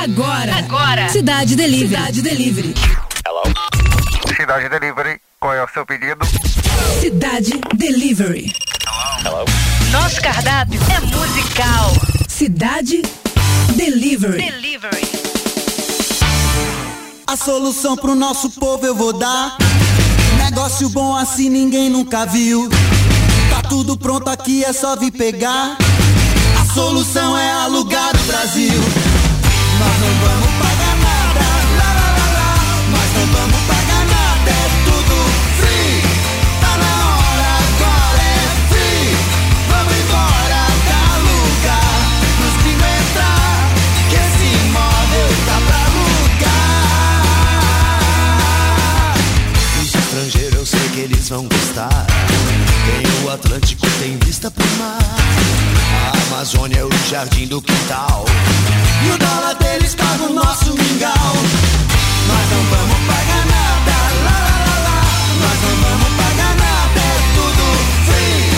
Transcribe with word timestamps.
Agora. 0.00 0.54
Agora. 0.58 1.08
Cidade 1.08 1.56
Delivery. 1.56 1.88
Cidade 1.88 2.22
Delivery. 2.22 2.74
Hello. 3.26 3.42
Cidade 4.36 4.68
Delivery, 4.68 5.20
qual 5.40 5.52
é 5.54 5.64
o 5.64 5.68
seu 5.74 5.84
pedido? 5.84 6.24
Cidade 7.00 7.50
Delivery. 7.74 8.52
Hello. 9.24 9.44
Nosso 9.90 10.20
cardápio 10.22 10.80
é 10.82 11.00
musical. 11.00 11.92
Cidade 12.28 13.02
Delivery. 13.74 14.38
Delivery. 14.38 15.08
A 17.26 17.36
solução 17.36 17.96
pro 17.96 18.14
nosso 18.14 18.50
povo 18.50 18.86
eu 18.86 18.94
vou 18.94 19.12
dar. 19.12 19.56
Negócio 20.44 20.88
bom 20.90 21.16
assim 21.16 21.50
ninguém 21.50 21.90
nunca 21.90 22.24
viu. 22.24 22.68
Tá 23.50 23.68
tudo 23.68 23.98
pronto 23.98 24.30
aqui, 24.30 24.64
é 24.64 24.72
só 24.72 24.94
vir 24.94 25.10
pegar. 25.10 25.76
A 26.60 26.72
solução 26.72 27.36
é 27.36 27.50
alugar 27.50 28.14
o 28.14 28.24
Brasil. 28.28 29.07
Vão 51.28 51.46
gostar. 51.46 52.17
O 53.28 53.30
Atlântico, 53.30 53.86
tem 54.00 54.16
vista 54.24 54.50
pro 54.50 54.66
mar. 54.78 54.98
A 56.02 56.34
Amazônia 56.34 56.78
é 56.78 56.84
o 56.84 56.90
jardim 57.10 57.46
do 57.46 57.60
quintal. 57.60 58.24
E 59.04 59.10
o 59.10 59.18
dólar 59.18 59.54
deles 59.56 59.94
paga 59.94 60.22
o 60.24 60.32
nosso 60.32 60.72
mingau. 60.72 61.12
Nós 62.26 62.50
não 62.50 62.64
vamos 62.70 62.98
pagar 63.06 63.44
nada, 63.44 63.92
lá, 64.24 64.38
lá, 64.40 64.56
lá, 64.64 64.78
lá. 64.80 65.02
Nós 65.42 65.60
não 65.60 65.76
vamos 65.90 66.08
pagar 66.16 66.54
nada, 66.56 67.00
é 67.00 67.20
tudo 67.34 67.64
free. 68.06 68.57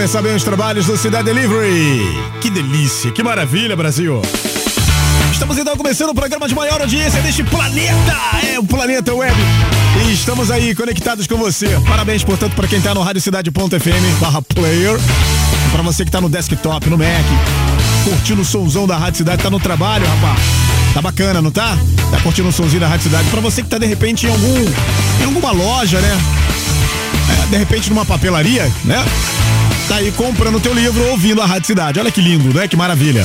começar 0.00 0.22
bem 0.22 0.34
os 0.34 0.42
trabalhos 0.42 0.86
do 0.86 0.96
Cidade 0.96 1.24
Delivery. 1.24 2.00
Que 2.40 2.48
delícia, 2.48 3.10
que 3.10 3.22
maravilha, 3.22 3.76
Brasil. 3.76 4.22
Estamos 5.30 5.58
então 5.58 5.76
começando 5.76 6.08
o 6.08 6.14
programa 6.14 6.48
de 6.48 6.54
maior 6.54 6.80
audiência 6.80 7.20
deste 7.20 7.44
planeta. 7.44 8.16
É 8.50 8.58
o 8.58 8.64
Planeta 8.64 9.14
Web. 9.14 9.36
E 10.02 10.12
estamos 10.14 10.50
aí 10.50 10.74
conectados 10.74 11.26
com 11.26 11.36
você. 11.36 11.78
Parabéns, 11.86 12.24
portanto, 12.24 12.54
para 12.54 12.66
quem 12.66 12.80
tá 12.80 12.94
no 12.94 13.02
radiocidade.fm 13.02 14.18
barra 14.18 14.40
player. 14.40 14.98
Para 15.70 15.82
você 15.82 16.02
que 16.06 16.10
tá 16.10 16.18
no 16.18 16.30
desktop, 16.30 16.88
no 16.88 16.96
Mac, 16.96 17.26
curtindo 18.02 18.40
o 18.40 18.44
somzão 18.44 18.86
da 18.86 18.96
Rádio 18.96 19.18
Cidade, 19.18 19.42
tá 19.42 19.50
no 19.50 19.60
trabalho, 19.60 20.06
rapaz. 20.06 20.40
Tá 20.94 21.02
bacana, 21.02 21.42
não 21.42 21.50
tá? 21.50 21.76
Tá 22.10 22.18
curtindo 22.22 22.48
o 22.48 22.52
somzinho 22.52 22.80
da 22.80 22.88
Rádio 22.88 23.02
Cidade. 23.02 23.28
Pra 23.28 23.42
você 23.42 23.62
que 23.62 23.68
tá 23.68 23.76
de 23.76 23.84
repente 23.84 24.26
em 24.26 24.30
algum. 24.30 24.64
em 25.20 25.24
alguma 25.26 25.52
loja, 25.52 26.00
né? 26.00 26.18
É, 27.44 27.46
de 27.50 27.56
repente 27.58 27.90
numa 27.90 28.06
papelaria, 28.06 28.72
né? 28.82 29.04
Tá 29.90 29.96
aí 29.96 30.12
comprando 30.12 30.54
o 30.54 30.60
teu 30.60 30.72
livro 30.72 31.04
ouvindo 31.08 31.42
a 31.42 31.46
Rádio 31.46 31.66
Cidade. 31.66 31.98
Olha 31.98 32.12
que 32.12 32.20
lindo, 32.20 32.54
né? 32.54 32.68
Que 32.68 32.76
maravilha. 32.76 33.24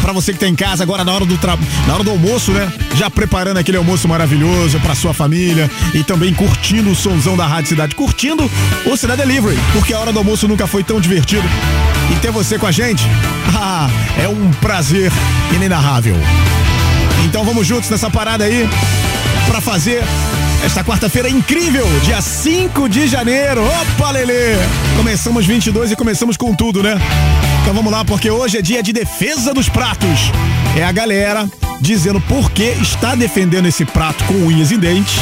Pra 0.00 0.14
você 0.14 0.32
que 0.32 0.38
tá 0.38 0.48
em 0.48 0.54
casa 0.54 0.82
agora 0.82 1.04
na 1.04 1.12
hora 1.12 1.26
do 1.26 1.36
tra... 1.36 1.58
na 1.86 1.92
hora 1.92 2.02
do 2.02 2.10
almoço, 2.10 2.52
né? 2.52 2.72
Já 2.94 3.10
preparando 3.10 3.58
aquele 3.58 3.76
almoço 3.76 4.08
maravilhoso 4.08 4.80
pra 4.80 4.94
sua 4.94 5.12
família 5.12 5.70
e 5.92 6.02
também 6.02 6.32
curtindo 6.32 6.90
o 6.90 6.96
somzão 6.96 7.36
da 7.36 7.46
Rádio 7.46 7.68
Cidade, 7.68 7.94
curtindo 7.94 8.50
o 8.86 8.96
Cidade 8.96 9.20
Delivery, 9.20 9.58
porque 9.74 9.92
a 9.92 9.98
hora 9.98 10.10
do 10.10 10.18
almoço 10.18 10.48
nunca 10.48 10.66
foi 10.66 10.82
tão 10.82 10.98
divertido. 11.02 11.46
E 12.10 12.18
ter 12.18 12.30
você 12.30 12.58
com 12.58 12.66
a 12.66 12.72
gente, 12.72 13.04
ah, 13.54 13.90
é 14.18 14.26
um 14.26 14.50
prazer 14.52 15.12
inenarrável. 15.54 16.16
Então 17.26 17.44
vamos 17.44 17.66
juntos 17.66 17.90
nessa 17.90 18.08
parada 18.08 18.44
aí 18.44 18.66
pra 19.46 19.60
fazer 19.60 20.02
esta 20.64 20.84
quarta-feira 20.84 21.28
incrível, 21.28 21.86
dia 22.04 22.20
5 22.20 22.88
de 22.88 23.06
janeiro. 23.08 23.62
Opa, 23.64 24.10
Lelê! 24.10 24.56
Começamos 24.96 25.46
22 25.46 25.90
e 25.92 25.96
começamos 25.96 26.36
com 26.36 26.54
tudo, 26.54 26.82
né? 26.82 26.96
Então 27.62 27.74
vamos 27.74 27.90
lá, 27.90 28.04
porque 28.04 28.30
hoje 28.30 28.58
é 28.58 28.62
dia 28.62 28.82
de 28.82 28.92
defesa 28.92 29.54
dos 29.54 29.68
pratos. 29.68 30.30
É 30.76 30.84
a 30.84 30.92
galera 30.92 31.48
dizendo 31.80 32.20
por 32.20 32.50
que 32.50 32.74
está 32.80 33.14
defendendo 33.14 33.66
esse 33.66 33.84
prato 33.84 34.22
com 34.24 34.34
unhas 34.34 34.70
e 34.70 34.76
dentes 34.76 35.14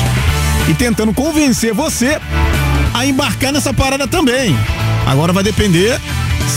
e 0.69 0.75
tentando 0.75 1.13
convencer 1.15 1.73
você 1.73 2.19
a 2.93 3.07
embarcar 3.07 3.53
nessa 3.53 3.73
parada 3.73 4.07
também. 4.09 4.57
Agora 5.07 5.33
vai 5.33 5.43
depender 5.45 5.99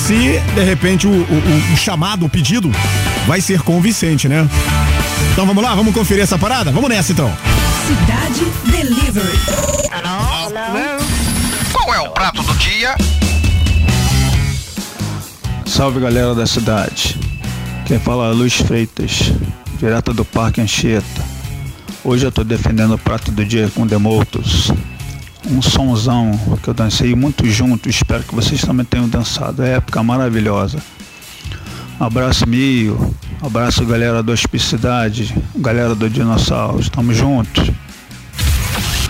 se, 0.08 0.40
de 0.56 0.64
repente, 0.64 1.06
o, 1.08 1.12
o- 1.12 1.74
o 1.74 1.78
chamado, 1.78 2.26
o 2.26 2.30
pedido, 2.30 2.72
vai 3.28 3.40
ser 3.42 3.62
convincente, 3.62 4.28
né? 4.28 4.48
Então 5.34 5.46
vamos 5.46 5.64
lá, 5.64 5.76
vamos 5.76 5.94
conferir 5.94 6.24
essa 6.24 6.38
parada? 6.38 6.72
Vamos 6.72 6.90
nessa 6.90 7.12
então. 7.12 7.32
Cidade 7.92 8.46
Delivery. 8.72 9.38
Qual 11.74 11.94
é 11.94 12.00
o 12.00 12.10
prato 12.12 12.42
do 12.42 12.54
dia? 12.54 12.96
Salve 15.66 16.00
galera 16.00 16.34
da 16.34 16.48
cidade. 16.48 17.20
Quem 17.86 18.00
fala 18.00 18.30
é 18.30 18.32
Luiz 18.32 18.54
Freitas, 18.54 19.34
direto 19.78 20.14
do 20.14 20.24
Parque 20.24 20.62
Anchieta. 20.62 21.22
Hoje 22.02 22.26
eu 22.26 22.30
estou 22.30 22.46
defendendo 22.46 22.94
o 22.94 22.98
prato 22.98 23.30
do 23.30 23.44
dia 23.44 23.70
com 23.76 23.86
Demoltos. 23.86 24.72
Um 25.50 25.62
sonzão 25.62 26.32
que 26.64 26.70
eu 26.70 26.74
dancei 26.74 27.14
muito 27.14 27.46
junto, 27.46 27.90
espero 27.90 28.24
que 28.24 28.34
vocês 28.34 28.62
também 28.62 28.86
tenham 28.86 29.10
dançado. 29.10 29.64
É 29.64 29.74
época 29.74 30.02
maravilhosa. 30.02 30.82
Abraço 32.00 32.48
Mio, 32.48 33.14
abraço 33.44 33.86
galera 33.86 34.24
do 34.24 34.32
Hospicidade, 34.32 35.36
galera 35.58 35.94
do 35.94 36.10
Dinossauro, 36.10 36.80
estamos 36.80 37.18
juntos. 37.18 37.70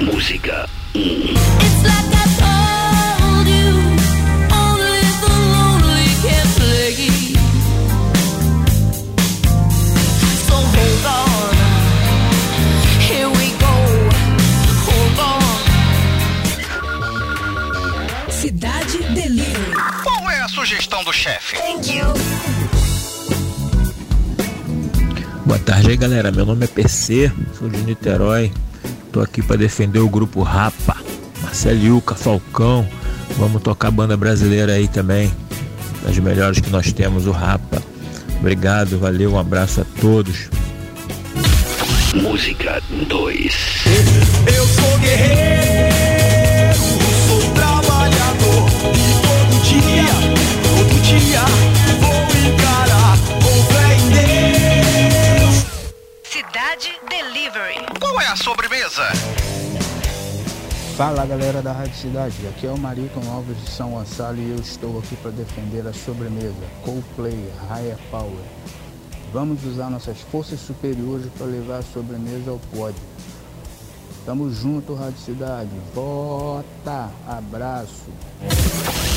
Música. 0.04 0.68
It's 0.96 1.84
like 1.86 2.14
I 2.14 2.26
told 2.42 3.48
you, 3.48 3.70
only 4.50 5.02
the 5.22 5.34
lonely 5.54 6.10
can 6.26 6.48
play. 6.58 6.98
So 10.48 10.58
hold 10.74 11.06
on, 11.06 11.54
here 13.08 13.30
we 13.30 13.48
go. 13.62 13.76
Hold 14.88 15.20
on. 15.30 15.46
Cidade 18.32 18.98
Delivery. 19.14 19.76
Qual 20.04 20.24
é 20.32 20.42
a 20.42 20.48
sugestão 20.48 21.04
do 21.04 21.14
chefe? 21.14 21.58
Boa 25.46 25.60
tarde 25.60 25.90
aí, 25.92 25.98
galera. 25.98 26.32
Meu 26.32 26.46
nome 26.46 26.66
é 26.66 26.68
PC, 26.68 27.32
sou 27.58 27.70
de 27.70 27.78
Niterói. 27.84 28.52
Tô 29.12 29.20
aqui 29.20 29.42
para 29.42 29.58
defender 29.58 30.00
o 30.00 30.10
grupo 30.10 30.42
Rapa. 30.42 30.96
Marcelo 31.42 31.84
Yuca, 31.84 32.16
Falcão. 32.16 32.88
Vamos 33.38 33.62
tocar 33.62 33.92
banda 33.92 34.16
brasileira 34.16 34.74
aí 34.74 34.88
também. 34.88 35.32
Das 36.04 36.18
melhores 36.18 36.60
que 36.60 36.70
nós 36.70 36.94
temos, 36.94 37.28
o 37.28 37.32
Rapa. 37.32 37.82
Obrigado, 38.40 38.98
valeu, 38.98 39.34
um 39.34 39.40
abraço 39.40 39.82
a 39.82 39.86
todos. 40.00 40.50
Música 42.16 42.82
2. 43.08 43.84
Eu 44.56 44.68
sou 44.68 44.98
guerreiro, 45.00 46.76
sou 47.28 47.54
trabalhador 47.54 48.70
e 48.96 49.12
todo 49.22 49.62
dia, 49.64 50.14
todo 50.64 51.02
dia 51.02 51.71
Fala 60.98 61.26
galera 61.26 61.62
da 61.62 61.72
Rádio 61.72 61.96
Cidade, 61.96 62.36
aqui 62.48 62.68
é 62.68 62.70
o 62.70 62.78
Maricon 62.78 63.22
Alves 63.32 63.58
de 63.58 63.70
São 63.72 63.92
Gonçalo 63.92 64.38
e 64.38 64.52
eu 64.52 64.58
estou 64.58 65.00
aqui 65.00 65.16
para 65.16 65.32
defender 65.32 65.88
a 65.88 65.94
sobremesa 65.94 66.54
Coldplay 66.84 67.50
Higher 67.70 67.98
Power. 68.12 68.44
Vamos 69.34 69.64
usar 69.66 69.90
nossas 69.90 70.20
forças 70.20 70.60
superiores 70.60 71.28
para 71.38 71.48
levar 71.48 71.78
a 71.78 71.82
sobremesa 71.82 72.52
ao 72.52 72.60
pódio. 72.76 73.02
Tamo 74.26 74.54
junto, 74.54 74.94
Rádio 74.94 75.18
Cidade. 75.18 75.72
Vota! 75.96 77.10
Abraço! 77.28 78.12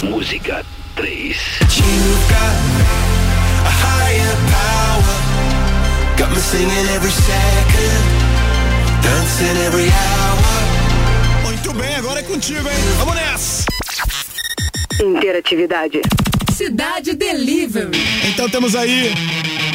Música 0.05 0.65
3. 0.95 1.37
You've 1.61 2.29
got 2.31 2.55
a 3.67 3.73
higher 3.83 4.37
power, 4.55 6.17
got 6.17 6.31
me 6.31 6.37
singing 6.37 6.89
every 6.95 7.11
second, 7.11 8.05
dancing 9.03 9.57
every 9.67 9.91
hour. 9.91 10.44
Contigo, 12.25 12.69
hein? 12.69 12.77
Vamos 12.99 13.15
nessa! 13.15 13.65
Interatividade. 15.01 16.01
Cidade 16.53 17.15
Delivery. 17.15 17.91
Então 18.29 18.49
temos 18.49 18.75
aí 18.75 19.13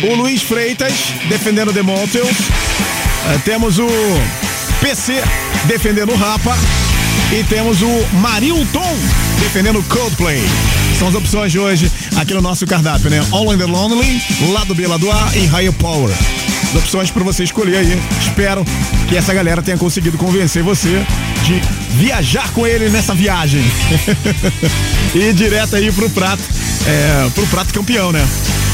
o 0.04 0.16
Luiz 0.16 0.42
Freitas 0.42 0.94
defendendo 1.28 1.69
o 1.69 1.74
Demontius. 1.74 2.38
temos 3.44 3.80
o 3.80 3.88
PC 4.81 5.22
defendendo 5.66 6.12
o 6.12 6.16
Rapa. 6.16 6.56
E 7.38 7.44
temos 7.44 7.81
o 7.81 8.07
Marilton 8.13 8.98
defendendo 9.40 9.80
o 9.80 9.84
Coldplay. 9.84 10.42
São 10.98 11.10
as 11.10 11.16
opções 11.16 11.52
de 11.52 11.60
hoje 11.60 11.92
aqui 12.18 12.34
no 12.34 12.42
nosso 12.42 12.66
cardápio, 12.66 13.10
né? 13.10 13.19
All 13.31 13.54
in 13.54 13.57
the 13.57 13.66
Lonely, 13.66 14.22
lado 14.52 14.74
B, 14.74 14.88
lado 14.88 15.12
A 15.12 15.31
e 15.36 15.45
Higher 15.45 15.74
Power. 15.74 16.12
As 16.69 16.75
opções 16.75 17.10
para 17.10 17.24
você 17.24 17.44
escolher 17.44 17.77
aí. 17.77 18.00
Espero 18.21 18.63
que 19.07 19.18
essa 19.18 19.33
galera 19.33 19.60
tenha 19.60 19.77
conseguido 19.77 20.19
convencer 20.19 20.62
você 20.62 21.04
de 21.44 21.60
viajar 21.95 22.51
com 22.51 22.68
ele 22.68 22.89
nessa 22.89 23.16
viagem. 23.16 23.63
e 25.16 25.18
ir 25.18 25.33
direto 25.33 25.75
aí 25.75 25.92
pro 25.92 26.07
prato, 26.12 26.44
é, 26.86 27.30
pro 27.33 27.48
prato 27.48 27.74
campeão, 27.74 28.12
né? 28.12 28.24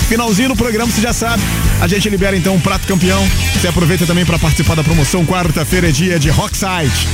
Finalzinho 0.10 0.50
do 0.50 0.56
programa, 0.58 0.92
você 0.92 1.02
já 1.02 1.14
sabe. 1.14 1.42
A 1.80 1.88
gente 1.88 2.10
libera 2.10 2.36
então 2.36 2.56
um 2.56 2.60
prato 2.60 2.86
campeão. 2.86 3.26
Você 3.54 3.70
aproveita 3.70 4.06
também 4.06 4.26
para 4.26 4.38
participar 4.38 4.76
da 4.76 4.84
promoção. 4.84 5.26
Quarta-feira 5.26 5.88
é 5.88 5.92
dia 5.92 6.20
de 6.20 6.30
Rockside. 6.30 7.08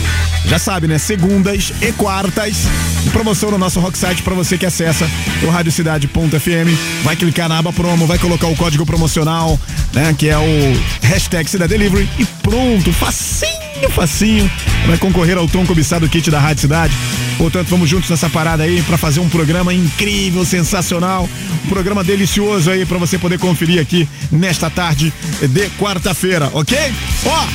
Já 0.46 0.58
sabe, 0.58 0.88
né? 0.88 0.98
Segundas 0.98 1.72
e 1.80 1.92
quartas. 1.92 2.68
Promoção 3.10 3.52
no 3.52 3.58
nosso 3.58 3.80
Rocksite 3.80 4.22
para 4.24 4.34
você 4.34 4.58
que 4.58 4.66
acessa 4.66 5.10
o 5.44 5.50
radiocidade.fm. 5.50 7.04
Vai 7.04 7.16
clicar 7.16 7.50
na 7.50 7.58
aba 7.58 7.74
promo, 7.74 8.06
vai 8.08 8.18
colocar 8.18 8.48
o 8.48 8.56
código 8.56 8.86
promocional, 8.86 9.60
né? 9.94 10.16
Que 10.18 10.30
é 10.30 10.38
o 10.38 11.08
hashtag 11.08 11.50
Cidade 11.50 11.78
Delivery 11.78 12.08
e 12.18 12.26
pronto, 12.42 12.94
facinho, 12.94 13.90
facinho. 13.90 14.50
Vai 14.88 14.98
concorrer 14.98 15.38
ao 15.38 15.48
tão 15.48 15.66
cobiçado 15.66 16.08
kit 16.08 16.32
da 16.32 16.40
Rádio 16.40 16.62
Cidade. 16.62 16.94
Portanto, 17.38 17.68
vamos 17.70 17.90
juntos 17.90 18.10
nessa 18.10 18.30
parada 18.30 18.64
aí 18.64 18.82
para 18.84 18.98
fazer 18.98 19.20
um 19.20 19.30
programa 19.30 19.74
incrível, 19.74 20.46
sensacional, 20.46 21.28
um 21.66 21.70
programa 21.70 22.04
delicioso 22.04 22.70
aí 22.70 22.86
para 22.86 22.98
você 22.98 23.18
poder 23.18 23.40
conferir 23.40 23.82
aqui 23.82 24.08
nesta 24.32 24.70
tarde 24.70 25.12
de 25.42 25.70
quarta-feira, 25.72 26.50
ok? 26.54 26.78
Ó, 27.26 27.46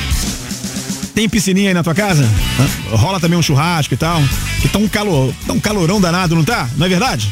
tem 1.17 1.27
piscininha 1.27 1.71
aí 1.71 1.73
na 1.73 1.83
tua 1.83 1.95
casa? 1.95 2.23
Rola 2.91 3.19
também 3.19 3.39
um 3.39 3.41
churrasco 3.41 3.91
e 3.91 3.97
tal. 3.97 4.21
Que 4.61 4.69
tá 4.69 4.77
um 4.77 4.87
calor, 4.87 5.33
tá 5.47 5.53
um 5.53 5.59
calorão 5.59 5.99
danado, 5.99 6.35
não 6.35 6.43
tá? 6.43 6.69
Não 6.77 6.85
é 6.85 6.89
verdade? 6.89 7.31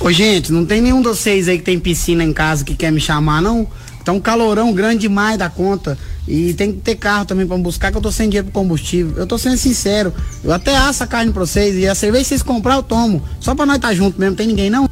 Ô, 0.00 0.10
gente, 0.10 0.52
não 0.52 0.66
tem 0.66 0.80
nenhum 0.80 1.00
de 1.00 1.06
vocês 1.06 1.46
aí 1.46 1.56
que 1.56 1.62
tem 1.62 1.78
piscina 1.78 2.24
em 2.24 2.32
casa 2.32 2.64
que 2.64 2.74
quer 2.74 2.90
me 2.90 3.00
chamar, 3.00 3.40
não? 3.40 3.68
Tá 4.04 4.10
um 4.10 4.18
calorão 4.18 4.72
grande 4.72 5.02
demais 5.02 5.38
da 5.38 5.48
conta. 5.48 5.96
E 6.26 6.52
tem 6.54 6.72
que 6.72 6.80
ter 6.80 6.96
carro 6.96 7.24
também 7.24 7.46
pra 7.46 7.56
buscar, 7.56 7.92
que 7.92 7.96
eu 7.96 8.02
tô 8.02 8.10
sem 8.10 8.28
dinheiro 8.28 8.48
pro 8.50 8.60
combustível. 8.60 9.14
Eu 9.16 9.26
tô 9.26 9.38
sendo 9.38 9.56
sincero. 9.56 10.12
Eu 10.42 10.52
até 10.52 10.76
asso 10.76 11.04
a 11.04 11.06
carne 11.06 11.30
pra 11.30 11.46
vocês. 11.46 11.76
E 11.76 11.86
a 11.86 11.94
cerveja 11.94 12.24
que 12.24 12.28
vocês 12.30 12.42
comprar, 12.42 12.74
eu 12.74 12.82
tomo. 12.82 13.22
Só 13.38 13.54
pra 13.54 13.64
nós 13.64 13.78
tá 13.78 13.94
junto 13.94 14.18
mesmo, 14.18 14.34
tem 14.34 14.48
ninguém 14.48 14.68
não? 14.68 14.91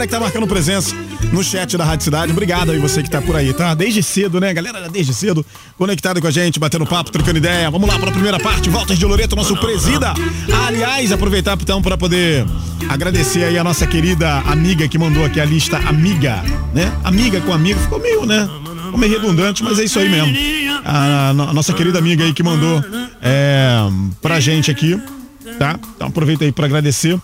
galera 0.00 0.06
que 0.06 0.12
tá 0.12 0.20
marcando 0.20 0.46
presença 0.46 0.94
no 1.32 1.42
chat 1.42 1.76
da 1.76 1.84
Rádio 1.84 2.04
Cidade. 2.04 2.32
Obrigado 2.32 2.70
aí 2.70 2.78
você 2.78 3.02
que 3.02 3.10
tá 3.10 3.20
por 3.20 3.36
aí, 3.36 3.52
tá? 3.52 3.74
Desde 3.74 4.02
cedo, 4.02 4.40
né? 4.40 4.52
Galera, 4.54 4.88
desde 4.88 5.12
cedo, 5.12 5.44
conectado 5.76 6.20
com 6.20 6.26
a 6.26 6.30
gente, 6.30 6.58
batendo 6.58 6.86
papo, 6.86 7.10
trocando 7.10 7.38
ideia. 7.38 7.70
Vamos 7.70 7.88
lá 7.88 7.98
para 7.98 8.08
a 8.08 8.12
primeira 8.12 8.38
parte, 8.38 8.70
Voltas 8.70 8.98
de 8.98 9.04
Loreto, 9.04 9.36
nosso 9.36 9.56
presida. 9.56 10.14
Aliás, 10.66 11.12
aproveitar 11.12 11.58
então 11.60 11.82
para 11.82 11.98
poder 11.98 12.46
agradecer 12.88 13.44
aí 13.44 13.58
a 13.58 13.64
nossa 13.64 13.86
querida 13.86 14.38
amiga 14.40 14.88
que 14.88 14.98
mandou 14.98 15.24
aqui 15.24 15.40
a 15.40 15.44
lista 15.44 15.76
amiga, 15.76 16.42
né? 16.72 16.90
Amiga 17.04 17.40
com 17.40 17.52
amigo, 17.52 17.78
ficou 17.80 17.98
meio, 17.98 18.24
né? 18.24 18.48
Ficou 18.84 18.98
meio 18.98 19.12
redundante, 19.12 19.62
mas 19.62 19.78
é 19.78 19.84
isso 19.84 19.98
aí 19.98 20.08
mesmo. 20.08 20.34
A, 20.84 21.30
a 21.30 21.34
nossa 21.34 21.72
querida 21.74 21.98
amiga 21.98 22.24
aí 22.24 22.32
que 22.32 22.42
mandou 22.42 22.82
é, 23.20 23.76
pra 24.22 24.40
gente 24.40 24.70
aqui, 24.70 24.98
tá? 25.58 25.78
Então 25.94 26.08
aproveita 26.08 26.44
aí 26.44 26.52
para 26.52 26.64
agradecer 26.64 27.20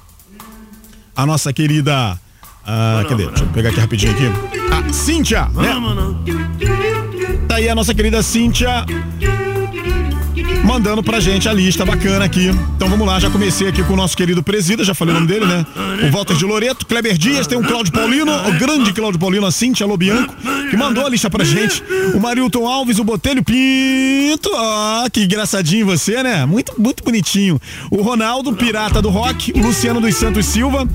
a 1.15 1.25
nossa 1.25 1.51
querida. 1.53 2.19
Ah, 2.67 3.05
cadê? 3.09 3.27
Deixa 3.27 3.45
eu 3.45 3.49
pegar 3.49 3.71
aqui 3.71 3.81
rapidinho 3.81 4.13
aqui. 4.13 4.25
A 4.73 4.93
Cíntia, 4.93 5.49
né? 5.55 5.75
Tá 7.49 7.57
aí 7.57 7.69
a 7.69 7.75
nossa 7.75 7.95
querida 7.95 8.23
Cíntia 8.23 8.85
mandando 10.65 11.03
pra 11.03 11.21
gente 11.21 11.49
a 11.49 11.53
lista 11.53 11.85
bacana 11.85 12.25
aqui. 12.25 12.49
Então 12.77 12.89
vamos 12.89 13.07
lá, 13.07 13.19
já 13.19 13.31
comecei 13.31 13.69
aqui 13.69 13.83
com 13.83 13.93
o 13.93 13.97
nosso 13.97 14.17
querido 14.17 14.43
presida, 14.43 14.85
já 14.85 14.95
falei 14.95 15.15
o 15.15 15.21
nome 15.21 15.27
dele, 15.27 15.47
né? 15.47 15.65
O 16.09 16.13
Walter 16.13 16.37
de 16.37 16.45
Loreto, 16.45 16.87
Kleber 16.87 17.17
Dias, 17.17 17.47
tem 17.47 17.59
o 17.59 17.63
Cláudio 17.63 17.93
Paulino, 17.93 18.33
o 18.49 18.53
grande 18.53 18.93
Cláudio 18.93 19.19
Paulino, 19.19 19.47
a 19.47 19.51
Cíntia 19.51 19.87
Lobianco, 19.87 20.35
que 20.71 20.77
mandou 20.77 21.07
a 21.07 21.09
lista 21.09 21.31
pra 21.31 21.45
gente. 21.45 21.83
O 22.15 22.21
Marilton 22.21 22.67
Alves, 22.67 22.99
o 22.99 23.05
Botelho 23.05 23.43
Pinto, 23.43 24.51
ó, 24.53 25.09
que 25.11 25.25
engraçadinho 25.25 25.87
você, 25.87 26.23
né? 26.23 26.45
Muito, 26.47 26.75
muito 26.79 27.05
bonitinho. 27.05 27.61
O 27.91 28.03
Ronaldo, 28.03 28.53
Pirata 28.53 29.01
do 29.01 29.09
Rock, 29.09 29.53
o 29.55 29.63
Luciano 29.63 30.01
dos 30.01 30.15
Santos 30.17 30.47
Silva, 30.47 30.87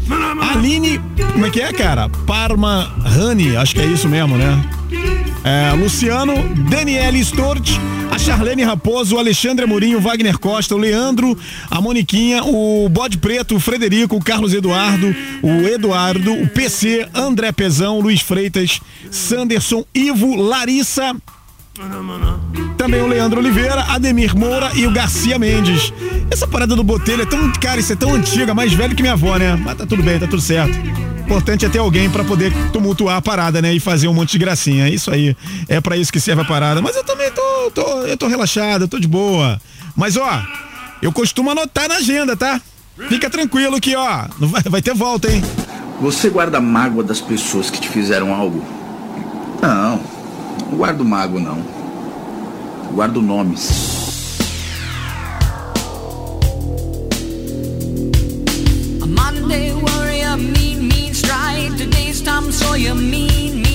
Aline, 0.51 0.99
como 1.33 1.45
é 1.45 1.49
que 1.49 1.61
é, 1.61 1.71
cara? 1.71 2.09
Parma 2.25 2.91
Rani, 3.03 3.55
acho 3.55 3.73
que 3.73 3.81
é 3.81 3.85
isso 3.85 4.07
mesmo, 4.07 4.37
né? 4.37 4.80
É, 5.43 5.73
Luciano, 5.73 6.33
Daniele 6.69 7.19
Stort, 7.19 7.71
a 8.11 8.19
Charlene 8.19 8.63
Raposo, 8.63 9.15
o 9.15 9.19
Alexandre 9.19 9.65
Amorim, 9.65 9.95
o 9.95 10.01
Wagner 10.01 10.37
Costa, 10.37 10.75
o 10.75 10.77
Leandro, 10.77 11.37
a 11.69 11.81
Moniquinha, 11.81 12.43
o 12.43 12.87
Bode 12.89 13.17
Preto, 13.17 13.55
o 13.55 13.59
Frederico, 13.59 14.15
o 14.15 14.23
Carlos 14.23 14.53
Eduardo, 14.53 15.15
o 15.41 15.67
Eduardo, 15.67 16.33
o 16.33 16.47
PC, 16.47 17.07
André 17.13 17.51
Pezão, 17.51 17.99
Luiz 17.99 18.21
Freitas, 18.21 18.79
Sanderson, 19.09 19.83
Ivo, 19.95 20.35
Larissa, 20.35 21.15
também 22.81 22.99
o 22.99 23.07
Leandro 23.07 23.39
Oliveira, 23.39 23.85
Ademir 23.89 24.35
Moura 24.35 24.71
e 24.73 24.87
o 24.87 24.91
Garcia 24.91 25.37
Mendes. 25.37 25.93
Essa 26.31 26.47
parada 26.47 26.75
do 26.75 26.83
Botelho 26.83 27.21
é 27.21 27.25
tão, 27.27 27.51
cara, 27.53 27.79
isso 27.79 27.93
é 27.93 27.95
tão 27.95 28.15
antiga, 28.15 28.55
mais 28.55 28.73
velho 28.73 28.95
que 28.95 29.03
minha 29.03 29.13
avó, 29.13 29.37
né? 29.37 29.55
Mas 29.55 29.77
tá 29.77 29.85
tudo 29.85 30.01
bem, 30.01 30.19
tá 30.19 30.25
tudo 30.25 30.41
certo. 30.41 30.75
Importante 31.19 31.63
é 31.63 31.69
ter 31.69 31.77
alguém 31.77 32.09
pra 32.09 32.23
poder 32.23 32.51
tumultuar 32.73 33.17
a 33.17 33.21
parada, 33.21 33.61
né? 33.61 33.71
E 33.71 33.79
fazer 33.79 34.07
um 34.07 34.13
monte 34.13 34.31
de 34.31 34.39
gracinha. 34.39 34.89
Isso 34.89 35.11
aí. 35.11 35.37
É 35.69 35.79
pra 35.79 35.95
isso 35.95 36.11
que 36.11 36.19
serve 36.19 36.41
a 36.41 36.45
parada. 36.45 36.81
Mas 36.81 36.95
eu 36.95 37.03
também 37.03 37.31
tô, 37.31 37.71
tô, 37.71 38.01
eu 38.01 38.17
tô 38.17 38.27
relaxado, 38.27 38.81
eu 38.81 38.87
tô 38.87 38.99
de 38.99 39.07
boa. 39.07 39.61
Mas 39.95 40.17
ó, 40.17 40.43
eu 41.01 41.11
costumo 41.11 41.51
anotar 41.51 41.87
na 41.87 41.97
agenda, 41.97 42.35
tá? 42.35 42.59
Fica 43.07 43.29
tranquilo 43.29 43.79
que, 43.79 43.95
ó, 43.95 44.25
vai 44.69 44.81
ter 44.81 44.93
volta, 44.93 45.31
hein? 45.31 45.43
Você 46.01 46.29
guarda 46.29 46.59
mágoa 46.59 47.03
das 47.03 47.21
pessoas 47.21 47.69
que 47.69 47.79
te 47.79 47.87
fizeram 47.87 48.33
algo? 48.33 48.65
Não, 49.61 50.01
não 50.71 50.77
guardo 50.77 51.03
mágoa, 51.03 51.39
não. 51.39 51.57
Guardo 52.93 53.21
nomes. 53.21 53.69
A 59.01 59.05
warrior, 59.85 60.37
mean, 60.37 60.87
mean 60.87 61.13
stride. 61.13 61.77
Today's 61.77 62.21
Tom 62.21 62.51
Sawyer, 62.51 62.95
mean, 62.95 63.61
mean 63.61 63.70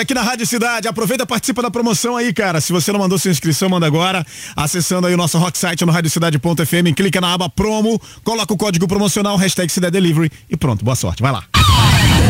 Aqui 0.00 0.14
na 0.14 0.22
Rádio 0.22 0.46
Cidade. 0.46 0.86
Aproveita 0.86 1.24
e 1.24 1.26
participa 1.26 1.62
da 1.62 1.70
promoção 1.70 2.16
aí, 2.16 2.32
cara. 2.32 2.60
Se 2.60 2.72
você 2.72 2.92
não 2.92 3.00
mandou 3.00 3.18
sua 3.18 3.30
inscrição, 3.30 3.68
manda 3.68 3.86
agora. 3.86 4.24
Acessando 4.54 5.06
aí 5.06 5.14
o 5.14 5.16
nosso 5.16 5.38
rock 5.38 5.58
site 5.58 5.84
no 5.84 5.92
radiocidade.fm, 5.92 6.94
clica 6.96 7.20
na 7.20 7.32
aba 7.32 7.48
promo, 7.48 8.00
coloca 8.22 8.52
o 8.52 8.56
código 8.56 8.86
promocional, 8.86 9.36
hashtag 9.36 9.70
Cidade 9.72 9.92
Delivery 9.92 10.30
e 10.48 10.56
pronto, 10.56 10.84
boa 10.84 10.96
sorte. 10.96 11.22
Vai 11.22 11.32
lá. 11.32 11.44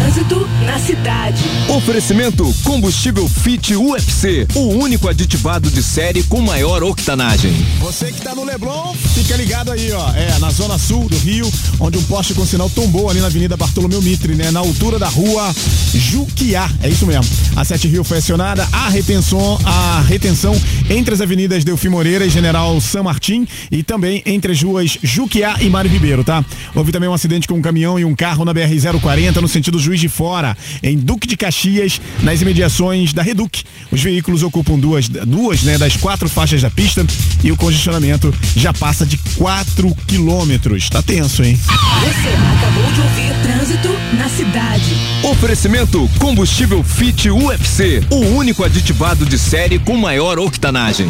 Trânsito 0.09 0.49
na 0.65 0.79
cidade. 0.79 1.43
Oferecimento 1.69 2.55
Combustível 2.65 3.29
Fit 3.29 3.77
UFC, 3.77 4.47
o 4.55 4.61
único 4.83 5.07
aditivado 5.07 5.71
de 5.71 5.83
série 5.83 6.23
com 6.23 6.41
maior 6.41 6.83
octanagem. 6.83 7.53
Você 7.79 8.11
que 8.11 8.23
tá 8.23 8.35
no 8.35 8.43
Leblon, 8.43 8.95
fica 9.15 9.37
ligado 9.37 9.71
aí, 9.71 9.93
ó. 9.93 10.11
É, 10.15 10.39
na 10.39 10.51
zona 10.51 10.79
sul 10.79 11.11
do 11.11 11.19
Rio, 11.19 11.53
onde 11.79 11.99
um 11.99 12.03
poste 12.05 12.33
com 12.33 12.47
sinal 12.47 12.71
tombou 12.71 13.11
ali 13.11 13.21
na 13.21 13.27
Avenida 13.27 13.55
Bartolomeu 13.55 14.01
Mitre, 14.01 14.35
né? 14.35 14.51
Na 14.51 14.61
altura 14.61 14.99
da 14.99 15.09
rua 15.09 15.55
Juquiá. 15.93 16.71
É 16.83 16.89
isso 16.89 17.07
mesmo. 17.07 17.31
A 17.55 17.63
Sete 17.63 17.87
Rio 17.87 18.03
foi 18.03 18.19
acionada, 18.19 18.67
a 18.73 18.89
retenção, 18.89 19.59
a 19.63 20.01
retenção 20.01 20.59
entre 20.89 21.13
as 21.13 21.21
avenidas 21.21 21.65
Delfim 21.65 21.89
Moreira 21.89 22.25
e 22.25 22.31
General 22.31 22.81
San 22.81 23.03
Martin 23.03 23.47
e 23.71 23.83
também 23.83 24.23
entre 24.25 24.53
as 24.53 24.63
ruas 24.63 24.97
Juquiá 25.03 25.57
e 25.61 25.69
Mário 25.69 25.91
Ribeiro, 25.91 26.25
tá? 26.25 26.43
Houve 26.75 26.93
também 26.93 27.11
um 27.11 27.15
acidente 27.15 27.47
com 27.47 27.55
um 27.55 27.63
caminhão 27.63 27.99
e 27.99 28.07
um 28.07 28.15
carro 28.15 28.43
na 28.45 28.55
BR-040 28.55 29.37
no 29.37 29.49
sentido 29.49 29.79
Juiz 29.79 29.99
de 29.99 30.08
Fora, 30.09 30.57
em 30.83 30.97
Duque 30.97 31.27
de 31.27 31.37
Caxias, 31.37 32.01
nas 32.23 32.41
imediações 32.41 33.13
da 33.13 33.23
Reduc. 33.23 33.65
Os 33.91 34.03
veículos 34.03 34.43
ocupam 34.43 34.79
duas, 34.79 35.09
duas 35.09 35.63
né, 35.63 35.79
das 35.79 35.97
quatro 35.97 36.29
faixas 36.29 36.63
da 36.63 36.71
pista 36.71 37.07
e 37.43 37.53
o 37.53 37.57
congestionamento 37.57 38.35
já 38.57 38.73
passa 38.73 39.07
de 39.07 39.19
4 39.37 39.95
quilômetros. 40.07 40.89
Tá 40.89 41.03
tenso, 41.03 41.43
hein? 41.43 41.59
Você 41.59 42.29
acabou 42.29 42.93
de 42.93 43.01
ouvir 43.01 43.29
Trânsito 43.43 43.89
na 44.17 44.29
cidade. 44.29 44.97
Oferecimento 45.23 46.09
Combustível 46.19 46.83
Fit 46.83 47.31
UFC, 47.31 48.03
o 48.11 48.17
único 48.37 48.65
aditivado 48.65 49.25
de 49.25 49.39
série 49.39 49.79
com 49.79 49.97
maior 49.97 50.39
octanagem. 50.39 51.09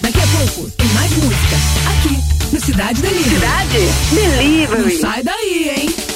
Daqui 0.00 0.18
a 0.20 0.26
pouco 0.26 0.70
tem 0.70 0.88
mais 0.88 1.10
música 1.12 1.56
aqui 1.86 2.52
no 2.52 2.60
Cidade 2.60 3.00
Delivery. 3.00 3.34
Cidade 3.34 3.86
Delivery. 4.12 4.94
Não 4.94 5.00
sai 5.00 5.22
daí, 5.22 5.70
hein? 5.76 6.11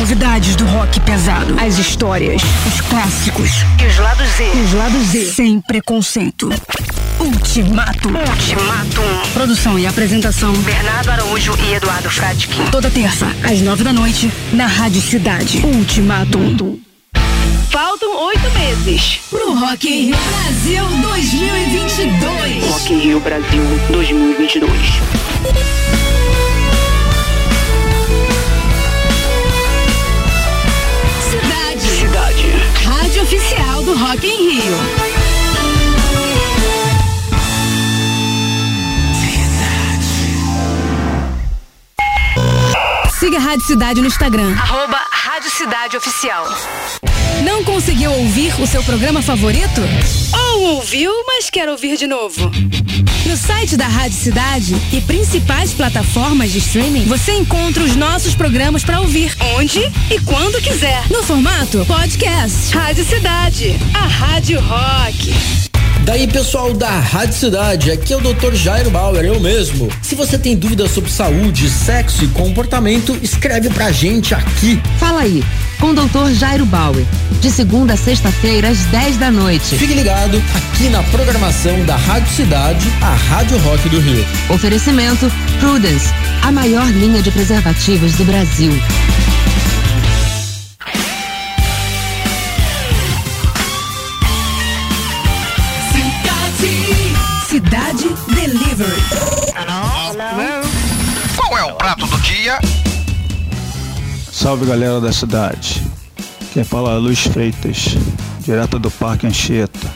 Novidades 0.00 0.56
do 0.56 0.64
rock 0.64 0.98
pesado. 1.00 1.54
As 1.60 1.76
histórias, 1.76 2.40
os 2.66 2.80
clássicos. 2.80 3.50
E 3.78 3.86
os 3.86 3.98
lados 3.98 4.26
Z. 4.30 4.44
Os 4.64 4.72
lados 4.72 5.06
Z. 5.08 5.26
Sem 5.26 5.60
preconceito. 5.60 6.48
Ultimato. 7.18 8.08
Ultimatum. 8.08 9.30
Produção 9.34 9.78
e 9.78 9.86
apresentação. 9.86 10.54
Bernardo 10.54 11.10
Araújo 11.10 11.52
e 11.68 11.74
Eduardo 11.74 12.08
Fradkin. 12.08 12.64
Toda 12.72 12.90
terça, 12.90 13.26
às 13.44 13.60
nove 13.60 13.84
da 13.84 13.92
noite, 13.92 14.32
na 14.54 14.66
Rádio 14.66 15.02
Cidade. 15.02 15.58
Ultimatum. 15.58 16.80
Faltam 17.68 18.24
oito 18.24 18.50
meses. 18.52 19.20
Pro 19.28 19.52
Rock 19.52 19.86
in 19.86 20.06
Rio 20.06 20.16
Brasil 20.16 20.84
2022. 21.02 22.70
Rock 22.70 22.94
in 22.94 22.98
Rio 23.00 23.20
Brasil 23.20 23.62
2022. 23.90 26.09
Oficial 33.30 33.84
do 33.84 33.94
Rock 33.94 34.26
in 34.26 34.50
Rio. 34.50 34.76
Siga 43.20 43.36
a 43.36 43.40
Rádio 43.40 43.66
Cidade 43.66 44.00
no 44.00 44.08
Instagram. 44.08 44.52
Arroba 44.60 44.98
Rádio 45.12 45.48
Cidade 45.48 45.96
Oficial. 45.96 46.44
Não 47.44 47.62
conseguiu 47.62 48.10
ouvir 48.10 48.52
o 48.60 48.66
seu 48.66 48.82
programa 48.82 49.22
favorito? 49.22 49.80
Ou 50.56 50.62
ouviu, 50.74 51.12
mas 51.28 51.48
quer 51.48 51.68
ouvir 51.68 51.96
de 51.96 52.08
novo? 52.08 52.50
No 53.30 53.36
site 53.36 53.76
da 53.76 53.86
Rádio 53.86 54.18
Cidade 54.18 54.74
e 54.92 55.00
principais 55.02 55.72
plataformas 55.72 56.50
de 56.50 56.58
streaming, 56.58 57.04
você 57.04 57.30
encontra 57.30 57.84
os 57.84 57.94
nossos 57.94 58.34
programas 58.34 58.82
para 58.82 58.98
ouvir 58.98 59.32
onde 59.56 59.78
e 60.10 60.18
quando 60.24 60.60
quiser. 60.60 61.04
No 61.08 61.22
formato 61.22 61.86
podcast. 61.86 62.74
Rádio 62.74 63.04
Cidade. 63.04 63.76
A 63.94 64.04
Rádio 64.08 64.60
Rock. 64.60 65.69
Daí 66.04 66.26
pessoal 66.26 66.72
da 66.72 66.88
Rádio 66.88 67.34
Cidade, 67.34 67.90
aqui 67.90 68.12
é 68.12 68.16
o 68.16 68.20
Dr. 68.20 68.54
Jairo 68.54 68.90
Bauer, 68.90 69.24
eu 69.24 69.38
mesmo. 69.38 69.88
Se 70.02 70.14
você 70.14 70.38
tem 70.38 70.56
dúvidas 70.56 70.90
sobre 70.90 71.10
saúde, 71.10 71.68
sexo 71.68 72.24
e 72.24 72.28
comportamento, 72.28 73.16
escreve 73.22 73.68
pra 73.70 73.92
gente 73.92 74.34
aqui. 74.34 74.80
Fala 74.98 75.20
aí, 75.20 75.44
com 75.78 75.88
o 75.88 75.94
Dr. 75.94 76.32
Jairo 76.32 76.64
Bauer, 76.64 77.04
de 77.40 77.50
segunda 77.50 77.94
a 77.94 77.96
sexta-feira 77.96 78.68
às 78.68 78.78
10 78.86 79.18
da 79.18 79.30
noite. 79.30 79.76
Fique 79.76 79.94
ligado 79.94 80.42
aqui 80.54 80.88
na 80.88 81.02
programação 81.04 81.84
da 81.84 81.96
Rádio 81.96 82.34
Cidade, 82.34 82.86
a 83.02 83.14
Rádio 83.14 83.58
Rock 83.58 83.88
do 83.90 84.00
Rio. 84.00 84.24
Oferecimento 84.48 85.30
Prudence, 85.60 86.12
a 86.42 86.50
maior 86.50 86.86
linha 86.90 87.22
de 87.22 87.30
preservativos 87.30 88.14
do 88.14 88.24
Brasil. 88.24 88.72
Cidade. 97.60 97.98
Cidade 97.98 98.08
Delivery. 98.34 99.02
Qual 101.36 101.58
é 101.58 101.64
o 101.64 101.74
prato 101.74 102.06
do 102.06 102.18
dia? 102.20 102.58
Salve 104.32 104.64
galera 104.64 105.00
da 105.00 105.12
cidade. 105.12 105.82
Quem 106.54 106.64
fala 106.64 106.92
é 106.92 106.96
Luiz 106.96 107.20
Freitas, 107.20 107.96
direto 108.40 108.78
do 108.78 108.90
Parque 108.90 109.26
Anchieta. 109.26 109.92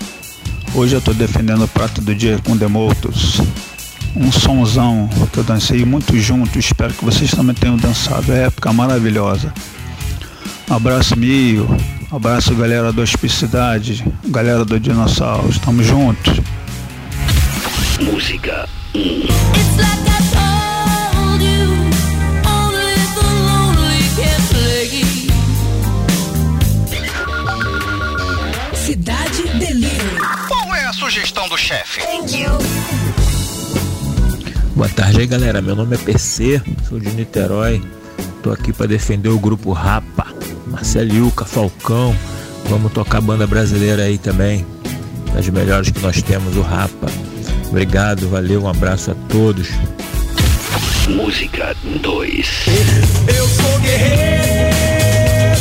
Hoje 0.74 0.94
eu 0.94 1.00
tô 1.00 1.14
defendendo 1.14 1.64
o 1.64 1.68
prato 1.68 2.02
do 2.02 2.14
dia 2.14 2.38
com 2.44 2.54
Demoltos. 2.54 3.40
Um 4.14 4.30
sonzão 4.30 5.08
que 5.32 5.38
eu 5.38 5.44
dancei 5.44 5.84
muito 5.86 6.18
junto, 6.18 6.58
espero 6.58 6.92
que 6.92 7.04
vocês 7.04 7.30
também 7.30 7.54
tenham 7.54 7.76
dançado, 7.76 8.30
é 8.32 8.44
época 8.44 8.72
maravilhosa. 8.72 9.52
Um 10.68 10.74
abraço 10.74 11.16
Mio, 11.16 11.66
um 12.12 12.16
abraço 12.16 12.54
galera 12.54 12.92
do 12.92 13.00
Hospicidade, 13.00 14.04
galera 14.26 14.64
do 14.64 14.78
Dinossauro, 14.78 15.48
tamo 15.60 15.82
juntos. 15.82 16.40
Música 18.24 18.66
1. 18.94 18.94
It's 18.94 19.76
like 19.76 20.08
I 20.08 20.20
told 20.32 21.42
you, 21.42 21.68
only 22.48 22.96
the 23.16 23.28
lonely 23.44 24.00
can 24.16 24.40
play. 24.48 24.88
Cidade 28.74 29.42
Delivery. 29.58 30.24
Qual 30.48 30.74
é 30.74 30.86
a 30.86 30.92
sugestão 30.94 31.46
do 31.50 31.58
chefe? 31.58 32.00
Boa 34.74 34.88
tarde 34.88 35.20
aí, 35.20 35.26
galera. 35.26 35.60
Meu 35.60 35.76
nome 35.76 35.96
é 35.96 35.98
PC, 35.98 36.62
sou 36.88 36.98
de 36.98 37.10
Niterói. 37.10 37.82
Tô 38.42 38.50
aqui 38.50 38.72
para 38.72 38.86
defender 38.86 39.28
o 39.28 39.38
grupo 39.38 39.70
Rapa. 39.72 40.28
Marceliuca, 40.66 41.44
Falcão. 41.44 42.16
Vamos 42.70 42.90
tocar 42.90 43.20
banda 43.20 43.46
brasileira 43.46 44.04
aí 44.04 44.16
também. 44.16 44.64
Das 45.34 45.46
melhores 45.50 45.90
que 45.90 46.00
nós 46.00 46.22
temos, 46.22 46.56
o 46.56 46.62
Rapa. 46.62 47.33
Obrigado, 47.74 48.28
valeu, 48.28 48.62
um 48.62 48.68
abraço 48.68 49.10
a 49.10 49.14
todos. 49.28 49.68
Música 51.08 51.74
2. 51.82 52.66
Eu 53.36 53.48
sou 53.48 53.80
guerreiro, 53.80 55.56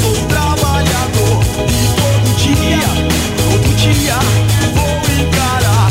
sou 0.00 0.14
trabalhador 0.28 1.42
e 1.66 1.82
todo 1.98 2.36
dia, 2.38 2.86
todo 3.50 3.76
dia 3.78 4.14
vou 4.74 5.26
encarar. 5.26 5.90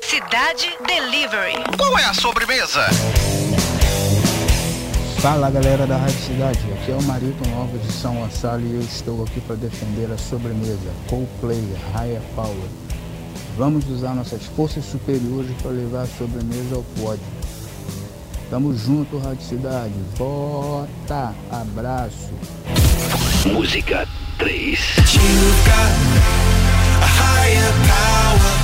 Cidade 0.00 0.70
Delivery. 0.86 1.76
Qual 1.76 1.98
é 1.98 2.04
a 2.04 2.14
sobremesa? 2.14 2.86
Fala 5.18 5.50
galera 5.50 5.88
da 5.88 5.96
Rádio 5.96 6.20
Cidade, 6.20 6.60
aqui 6.72 6.92
é 6.92 6.94
o 6.94 7.02
Marito 7.02 7.42
Alves 7.56 7.82
de 7.82 7.92
São 7.92 8.14
Gonçalo 8.14 8.62
e 8.64 8.74
eu 8.74 8.80
estou 8.80 9.24
aqui 9.24 9.40
para 9.40 9.56
defender 9.56 10.08
a 10.12 10.16
sobremesa 10.16 10.92
Coldplay 11.08 11.64
Higher 11.96 12.22
Power. 12.36 12.83
Vamos 13.56 13.88
usar 13.88 14.14
nossas 14.14 14.42
forças 14.56 14.84
superiores 14.84 15.52
para 15.62 15.70
levar 15.70 16.02
a 16.02 16.06
sobremesa 16.06 16.74
ao 16.74 16.82
pódio. 16.98 17.24
Tamo 18.50 18.76
junto, 18.76 19.18
Rádio 19.18 19.42
Cidade. 19.42 19.94
Vota! 20.16 21.32
Abraço! 21.52 22.34
Música 23.46 24.08
3. 24.38 24.78
You've 25.14 25.64
got 25.66 25.92
a 27.00 27.06
higher 27.06 27.72
power, 27.86 28.54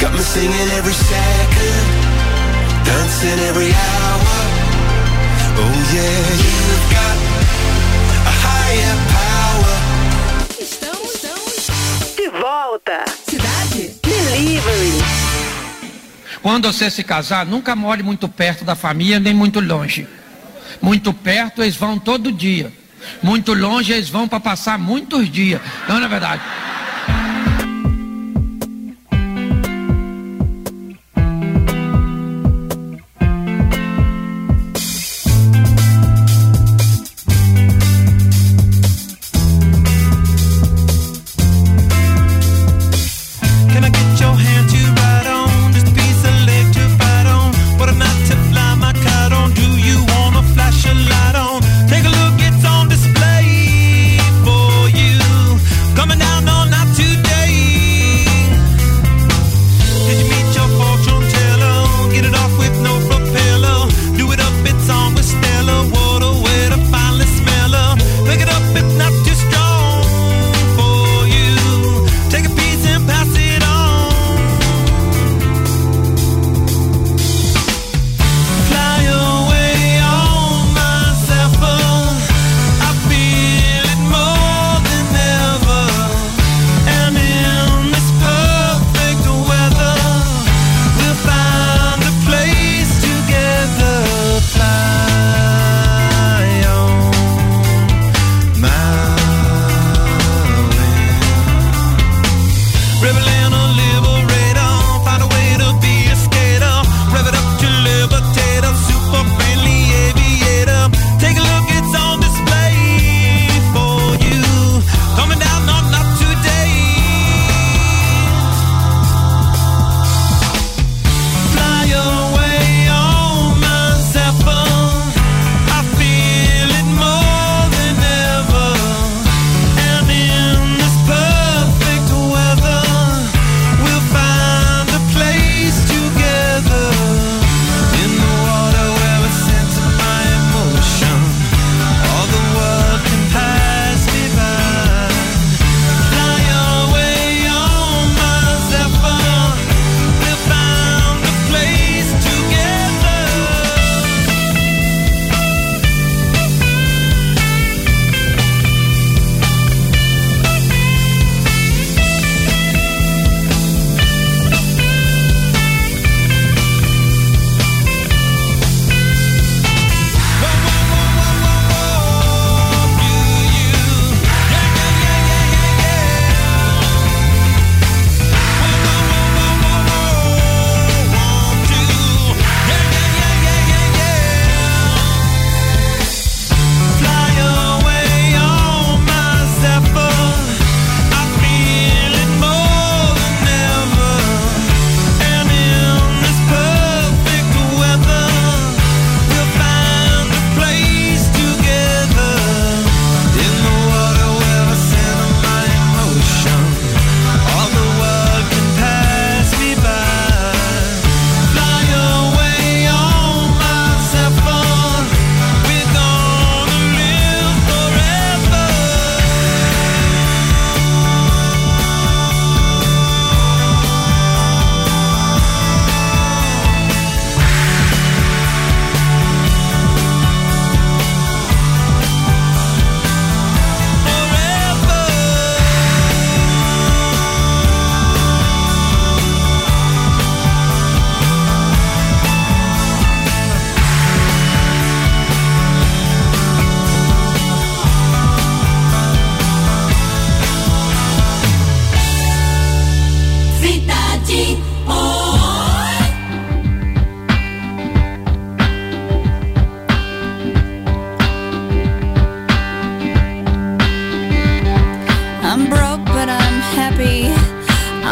got 0.00 0.12
me 0.12 0.20
singing 0.20 0.70
every 0.78 0.94
second, 0.94 1.86
dancing 2.86 3.38
every 3.50 3.70
hour. 3.70 4.40
Oh 5.58 5.76
yeah, 5.92 6.24
you've 6.40 6.86
got 6.88 7.16
a 8.24 8.32
higher 8.46 8.96
power. 9.12 9.76
Estamos, 10.58 11.14
estamos. 11.14 12.16
De 12.16 12.28
volta. 12.30 13.04
Quando 16.42 16.72
você 16.72 16.90
se 16.90 17.04
casar, 17.04 17.44
nunca 17.44 17.76
more 17.76 18.02
muito 18.02 18.28
perto 18.28 18.64
da 18.64 18.74
família 18.74 19.20
nem 19.20 19.34
muito 19.34 19.60
longe. 19.60 20.06
Muito 20.80 21.12
perto, 21.12 21.62
eles 21.62 21.76
vão 21.76 21.98
todo 21.98 22.32
dia. 22.32 22.72
Muito 23.22 23.52
longe, 23.52 23.92
eles 23.92 24.08
vão 24.08 24.26
para 24.26 24.40
passar 24.40 24.78
muitos 24.78 25.30
dias. 25.30 25.60
Não 25.88 26.02
é 26.02 26.08
verdade? 26.08 26.42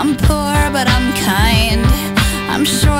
I'm 0.01 0.16
poor, 0.16 0.70
but 0.70 0.86
I'm 0.86 1.12
kind. 1.14 1.84
I'm 2.49 2.64
sure. 2.64 2.97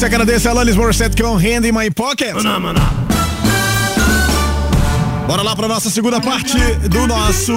Você, 0.00 0.08
canadense, 0.08 0.48
Alanis 0.48 0.76
Morissette 0.76 1.22
com 1.22 1.36
Hand 1.36 1.66
in 1.66 1.72
My 1.72 1.90
Pocket. 1.90 2.32
Bora 5.26 5.42
lá 5.42 5.54
pra 5.54 5.68
nossa 5.68 5.90
segunda 5.90 6.18
parte 6.22 6.56
do 6.88 7.06
nosso 7.06 7.52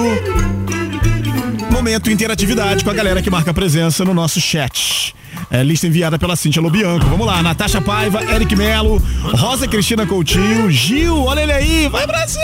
momento 1.70 2.10
interatividade 2.10 2.84
com 2.84 2.90
a 2.90 2.92
galera 2.92 3.22
que 3.22 3.30
marca 3.30 3.54
presença 3.54 4.04
no 4.04 4.12
nosso 4.12 4.42
chat. 4.42 5.14
É, 5.50 5.62
lista 5.62 5.86
enviada 5.86 6.18
pela 6.18 6.36
Cintia 6.36 6.60
Lobianco. 6.60 7.06
Vamos 7.06 7.26
lá, 7.26 7.42
Natasha 7.42 7.80
Paiva, 7.80 8.22
Eric 8.22 8.54
Melo, 8.54 9.02
Rosa 9.22 9.66
Cristina 9.66 10.06
Coutinho, 10.06 10.70
Gil, 10.70 11.24
olha 11.24 11.40
ele 11.40 11.52
aí, 11.52 11.88
vai 11.88 12.06
Brasil! 12.06 12.42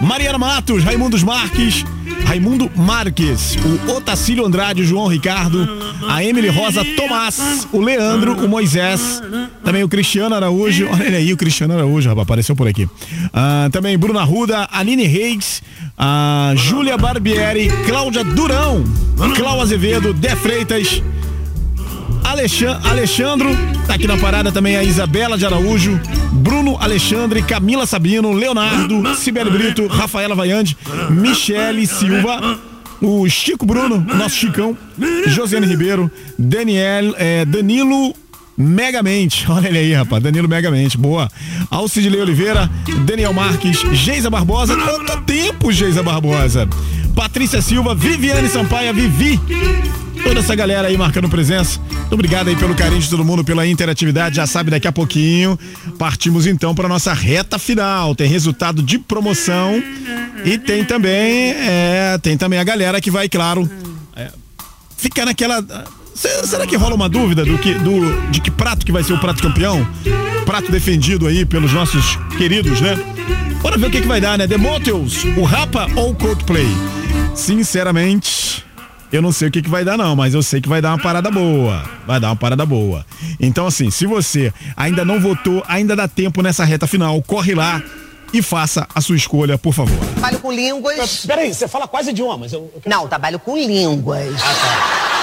Mariana 0.00 0.38
Matos, 0.38 0.84
Raimundos 0.84 1.24
Marques, 1.24 1.84
Raimundo 2.24 2.70
Marques, 2.76 3.56
o 3.56 3.96
Otacílio 3.96 4.46
Andrade, 4.46 4.84
João 4.84 5.08
Ricardo, 5.08 5.81
a 6.08 6.24
Emily 6.24 6.48
Rosa 6.48 6.84
Tomás, 6.96 7.66
o 7.72 7.80
Leandro, 7.80 8.32
o 8.44 8.48
Moisés, 8.48 9.22
também 9.64 9.82
o 9.84 9.88
Cristiano 9.88 10.34
Araújo, 10.34 10.88
olha 10.92 11.04
ele 11.04 11.16
aí, 11.16 11.32
o 11.32 11.36
Cristiano 11.36 11.74
Araújo, 11.74 12.08
rapaz, 12.08 12.22
apareceu 12.24 12.56
por 12.56 12.66
aqui. 12.68 12.88
Ah, 13.32 13.68
também 13.72 13.96
Bruno 13.98 14.18
Arruda, 14.18 14.68
Aline 14.72 15.04
Reis, 15.06 15.62
a 15.96 16.52
Júlia 16.56 16.96
Barbieri, 16.96 17.68
Cláudia 17.86 18.24
Durão, 18.24 18.84
Cláudio 19.36 19.60
Azevedo, 19.62 20.12
Dé 20.12 20.34
Freitas, 20.36 21.02
Alexan- 22.24 22.80
Alexandro, 22.84 23.50
tá 23.86 23.94
aqui 23.94 24.06
na 24.06 24.16
parada 24.16 24.50
também 24.52 24.76
a 24.76 24.82
Isabela 24.84 25.36
de 25.36 25.44
Araújo, 25.44 26.00
Bruno 26.32 26.76
Alexandre, 26.80 27.42
Camila 27.42 27.84
Sabino, 27.84 28.32
Leonardo, 28.32 29.14
Sibeli 29.16 29.50
Brito, 29.50 29.86
Rafaela 29.86 30.34
Vaiande, 30.34 30.76
Michele 31.10 31.86
Silva, 31.86 32.58
o 33.02 33.28
Chico 33.28 33.66
Bruno, 33.66 33.98
nosso 34.16 34.36
Chicão, 34.36 34.78
Josiane 35.26 35.66
Ribeiro, 35.66 36.10
Daniel, 36.38 37.14
eh, 37.18 37.44
Danilo 37.44 38.14
Megamente, 38.56 39.44
olha 39.50 39.66
ele 39.68 39.78
aí, 39.78 39.92
rapaz, 39.94 40.22
Danilo 40.22 40.48
Megamente, 40.48 40.96
boa. 40.96 41.28
Alcidilei 41.70 42.20
Oliveira, 42.20 42.70
Daniel 43.04 43.32
Marques, 43.32 43.82
Geisa 43.92 44.30
Barbosa, 44.30 44.76
quanto 44.76 45.22
tempo, 45.22 45.72
Geisa 45.72 46.02
Barbosa? 46.02 46.68
Patrícia 47.14 47.60
Silva, 47.60 47.94
Viviane 47.94 48.48
Sampaia, 48.48 48.92
Vivi, 48.92 49.38
toda 50.24 50.40
essa 50.40 50.54
galera 50.54 50.88
aí 50.88 50.96
marcando 50.96 51.28
presença. 51.28 51.80
Muito 51.90 52.12
obrigado 52.14 52.48
aí 52.48 52.56
pelo 52.56 52.74
carinho 52.74 53.00
de 53.00 53.08
todo 53.08 53.24
mundo, 53.24 53.44
pela 53.44 53.66
interatividade. 53.66 54.36
Já 54.36 54.46
sabe, 54.46 54.70
daqui 54.70 54.86
a 54.88 54.92
pouquinho 54.92 55.58
partimos 55.98 56.46
então 56.46 56.74
para 56.74 56.88
nossa 56.88 57.12
reta 57.12 57.58
final. 57.58 58.14
Tem 58.14 58.28
resultado 58.28 58.82
de 58.82 58.98
promoção 58.98 59.82
e 60.44 60.58
tem 60.58 60.84
também, 60.84 61.52
é, 61.52 62.18
tem 62.22 62.36
também 62.36 62.58
a 62.58 62.64
galera 62.64 63.00
que 63.00 63.10
vai, 63.10 63.28
claro, 63.28 63.68
é, 64.16 64.30
ficar 64.96 65.24
naquela. 65.26 65.64
Se- 66.14 66.46
Será 66.46 66.66
que 66.66 66.76
rola 66.76 66.94
uma 66.94 67.08
dúvida 67.08 67.44
do 67.44 67.56
que, 67.58 67.74
do, 67.74 68.30
de 68.30 68.40
que 68.40 68.50
prato 68.50 68.84
que 68.84 68.92
vai 68.92 69.02
ser 69.02 69.12
o 69.14 69.18
prato 69.18 69.42
campeão? 69.42 69.86
Prato 70.44 70.70
defendido 70.70 71.26
aí 71.26 71.44
pelos 71.44 71.72
nossos 71.72 72.16
queridos, 72.36 72.80
né? 72.80 72.96
Bora 73.62 73.78
ver 73.78 73.86
o 73.86 73.90
que, 73.90 74.00
que 74.00 74.08
vai 74.08 74.20
dar, 74.20 74.36
né? 74.36 74.46
The 74.46 74.56
Motels, 74.56 75.24
o 75.36 75.44
Rapa 75.44 75.86
ou 75.94 76.10
o 76.10 76.14
Coldplay? 76.14 76.66
Sinceramente, 77.34 78.64
eu 79.12 79.20
não 79.22 79.30
sei 79.32 79.48
o 79.48 79.50
que, 79.50 79.60
que 79.62 79.68
vai 79.68 79.84
dar, 79.84 79.96
não, 79.98 80.16
mas 80.16 80.34
eu 80.34 80.42
sei 80.42 80.60
que 80.60 80.68
vai 80.68 80.80
dar 80.80 80.90
uma 80.90 80.98
parada 80.98 81.30
boa. 81.30 81.82
Vai 82.06 82.18
dar 82.18 82.28
uma 82.28 82.36
parada 82.36 82.64
boa. 82.64 83.04
Então, 83.38 83.66
assim, 83.66 83.90
se 83.90 84.06
você 84.06 84.52
ainda 84.76 85.04
não 85.04 85.20
votou, 85.20 85.62
ainda 85.68 85.94
dá 85.94 86.08
tempo 86.08 86.40
nessa 86.42 86.64
reta 86.64 86.86
final, 86.86 87.20
corre 87.22 87.54
lá 87.54 87.82
e 88.32 88.40
faça 88.40 88.86
a 88.94 89.00
sua 89.00 89.14
escolha, 89.16 89.58
por 89.58 89.74
favor. 89.74 89.96
Trabalho 90.12 90.38
com 90.40 90.50
línguas. 90.50 91.26
Peraí, 91.26 91.52
você 91.52 91.68
fala 91.68 91.86
quais 91.86 92.08
idiomas? 92.08 92.52
Não, 92.86 93.06
trabalho 93.06 93.38
com 93.38 93.56
línguas. 93.56 94.32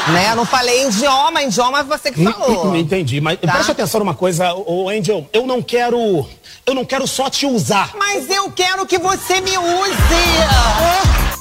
Né? 0.09 0.31
Eu 0.31 0.35
não 0.35 0.45
falei 0.45 0.87
idioma, 0.87 1.41
idioma 1.43 1.79
é 1.79 1.83
você 1.83 2.11
que 2.11 2.23
falou. 2.23 2.67
Hum, 2.71 2.75
Entendi, 2.75 3.19
mas 3.19 3.39
Tá. 3.39 3.51
preste 3.51 3.71
atenção 3.71 3.99
numa 3.99 4.13
coisa, 4.13 4.53
ô 4.53 4.87
Angel, 4.89 5.27
eu 5.33 5.45
não 5.47 5.61
quero. 5.61 6.25
Eu 6.65 6.75
não 6.75 6.85
quero 6.85 7.07
só 7.07 7.29
te 7.29 7.45
usar. 7.47 7.91
Mas 7.97 8.29
eu 8.29 8.51
quero 8.51 8.85
que 8.85 8.99
você 8.99 9.41
me 9.41 9.57
use. 9.57 9.59
Words 9.59 11.38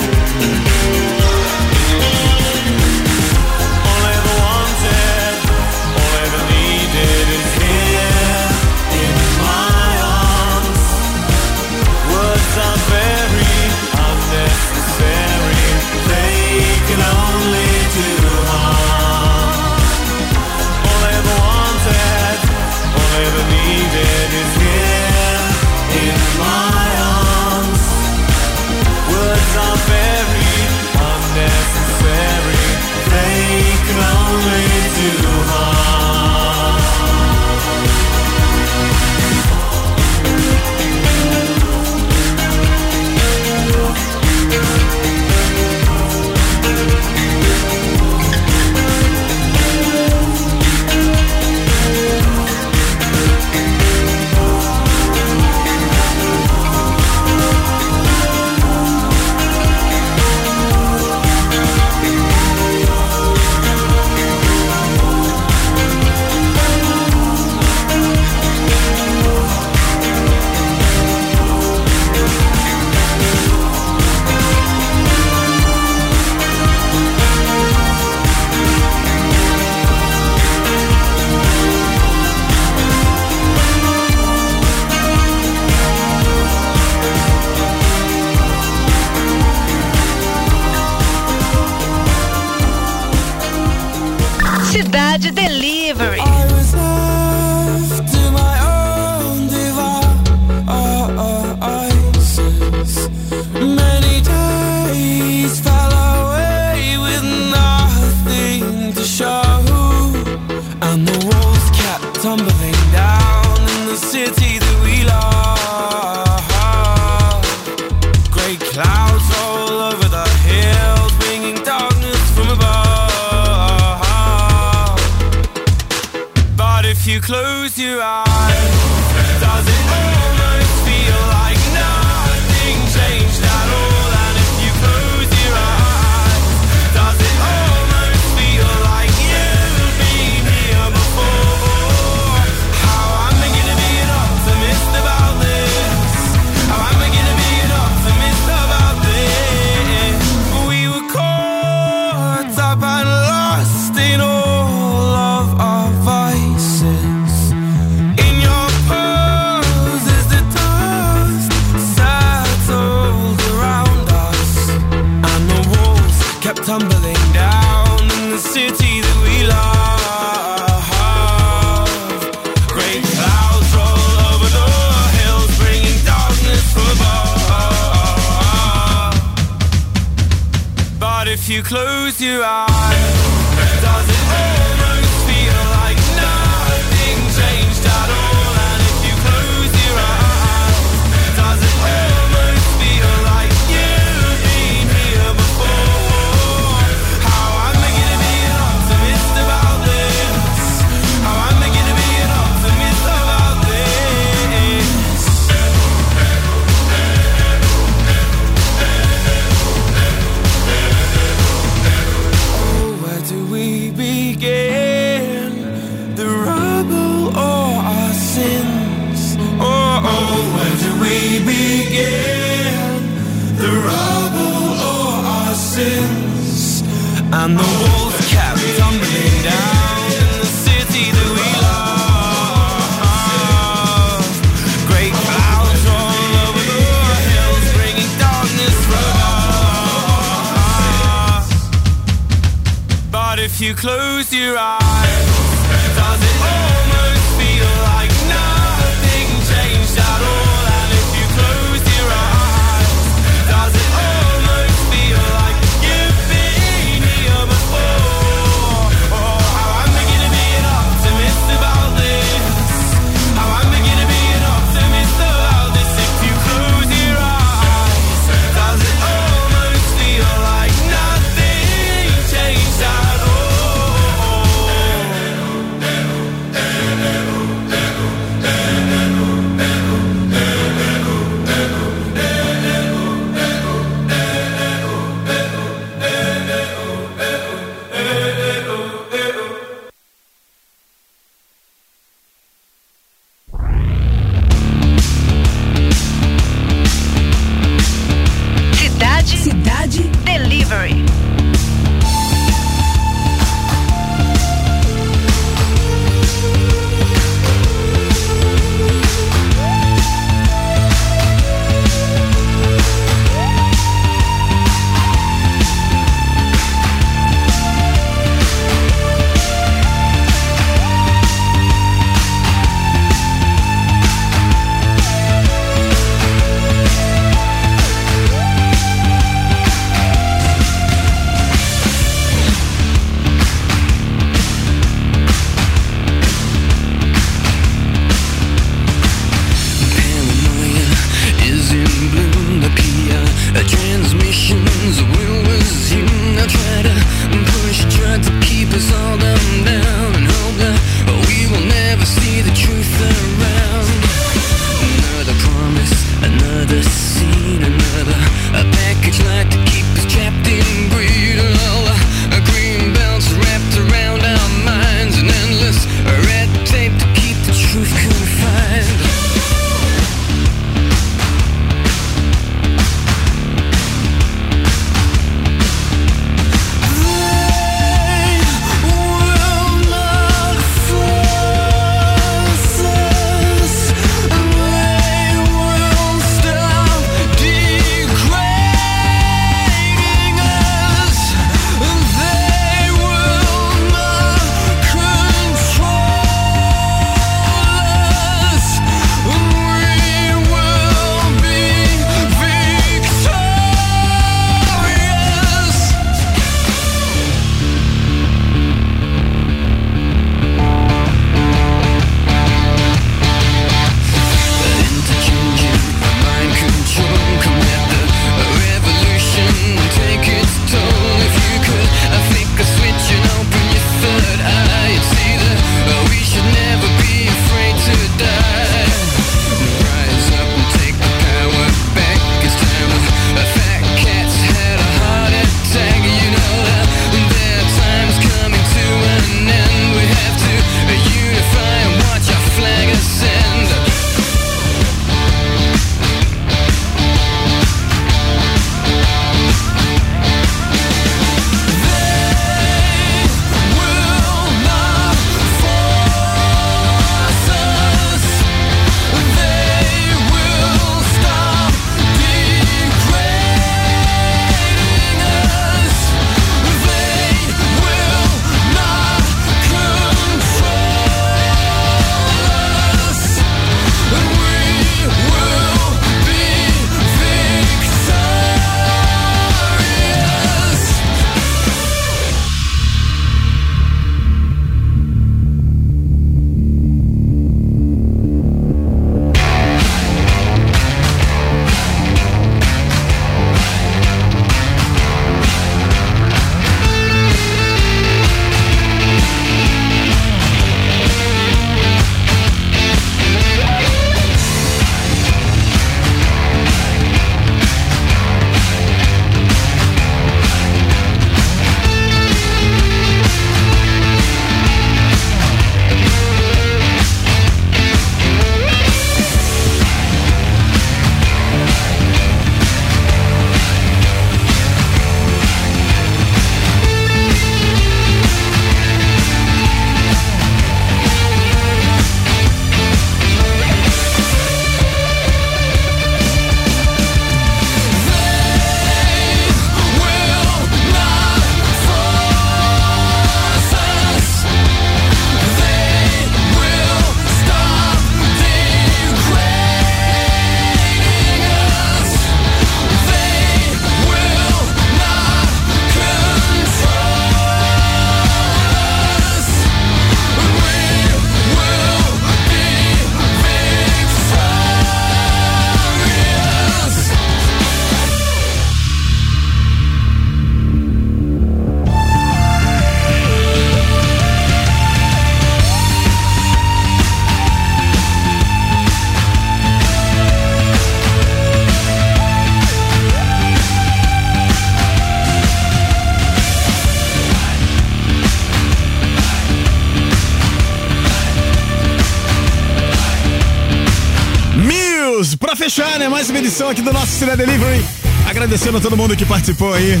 edição 596.46 596.70
aqui 596.70 596.80
do 596.80 596.92
nosso 596.92 597.08
Cidade 597.08 597.38
Delivery. 597.38 597.84
Agradecendo 598.24 598.78
a 598.78 598.80
todo 598.80 598.96
mundo 598.96 599.16
que 599.16 599.26
participou 599.26 599.74
aí. 599.74 600.00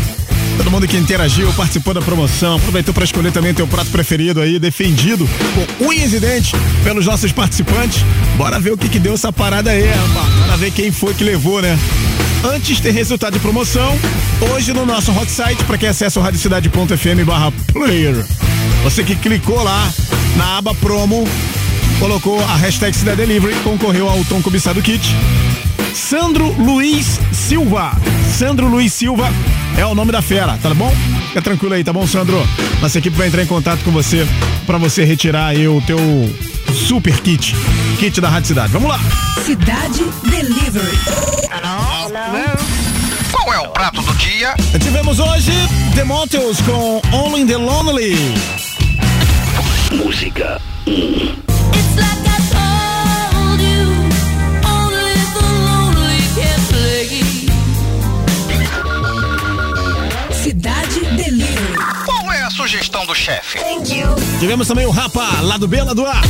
Todo 0.56 0.70
mundo 0.70 0.86
que 0.86 0.96
interagiu, 0.96 1.52
participou 1.54 1.92
da 1.92 2.00
promoção, 2.00 2.54
aproveitou 2.54 2.94
para 2.94 3.02
escolher 3.02 3.32
também 3.32 3.52
teu 3.52 3.66
prato 3.66 3.90
preferido 3.90 4.40
aí, 4.40 4.56
defendido 4.56 5.28
com 5.54 5.86
unhas 5.86 6.12
e 6.12 6.20
dentes 6.20 6.52
pelos 6.84 7.04
nossos 7.04 7.32
participantes. 7.32 8.04
Bora 8.36 8.60
ver 8.60 8.72
o 8.72 8.78
que 8.78 8.88
que 8.88 9.00
deu 9.00 9.14
essa 9.14 9.32
parada 9.32 9.70
aí, 9.70 9.88
rapaz. 9.88 10.28
Bora 10.34 10.56
ver 10.56 10.70
quem 10.70 10.92
foi 10.92 11.14
que 11.14 11.24
levou, 11.24 11.60
né? 11.60 11.76
Antes 12.44 12.78
tem 12.78 12.92
resultado 12.92 13.32
de 13.32 13.40
promoção, 13.40 13.98
hoje 14.52 14.72
no 14.72 14.86
nosso 14.86 15.10
hot 15.10 15.28
site, 15.28 15.64
para 15.64 15.76
quem 15.76 15.88
acessa 15.88 16.20
o 16.20 16.22
radiocidade.fm 16.22 17.24
barra 17.26 17.52
player. 17.72 18.24
Você 18.84 19.02
que 19.02 19.16
clicou 19.16 19.64
lá 19.64 19.92
na 20.36 20.58
aba 20.58 20.72
promo, 20.76 21.26
colocou 21.98 22.40
a 22.40 22.54
hashtag 22.54 22.96
Cidade 22.96 23.16
Delivery, 23.16 23.54
concorreu 23.64 24.08
ao 24.08 24.24
Tom 24.26 24.40
Cobiçado 24.40 24.80
Kit. 24.80 25.12
Sandro 25.96 26.52
Luiz 26.58 27.18
Silva. 27.32 27.90
Sandro 28.38 28.68
Luiz 28.68 28.92
Silva 28.92 29.28
é 29.78 29.86
o 29.86 29.94
nome 29.94 30.12
da 30.12 30.20
fera, 30.20 30.58
tá 30.62 30.72
bom? 30.74 30.94
Fica 31.28 31.40
tranquilo 31.40 31.74
aí, 31.74 31.82
tá 31.82 31.90
bom, 31.90 32.06
Sandro? 32.06 32.36
Nossa 32.82 32.98
equipe 32.98 33.16
vai 33.16 33.28
entrar 33.28 33.42
em 33.42 33.46
contato 33.46 33.82
com 33.82 33.90
você 33.90 34.28
para 34.66 34.76
você 34.76 35.04
retirar 35.04 35.46
aí 35.46 35.66
o 35.66 35.80
teu 35.80 35.98
super 36.74 37.18
kit, 37.20 37.56
kit 37.98 38.20
da 38.20 38.28
Rádio 38.28 38.48
Cidade. 38.48 38.72
Vamos 38.74 38.90
lá! 38.90 39.00
Cidade 39.44 40.04
Delivery. 40.24 40.98
Qual 43.32 43.54
é 43.54 43.58
o 43.60 43.68
prato 43.70 44.02
do 44.02 44.14
dia? 44.16 44.54
Tivemos 44.78 45.18
hoje 45.18 45.52
The 45.94 46.04
Montels 46.04 46.60
com 46.60 47.00
Only 47.10 47.46
the 47.46 47.56
Lonely. 47.56 48.16
Música 49.92 50.60
1. 50.86 51.45
Do 63.04 63.14
chefe? 63.14 63.58
Tivemos 64.38 64.68
também 64.68 64.86
o 64.86 64.90
Rapa, 64.90 65.40
lado 65.42 65.66
B, 65.68 65.82
lado 65.82 66.06
A. 66.06 66.22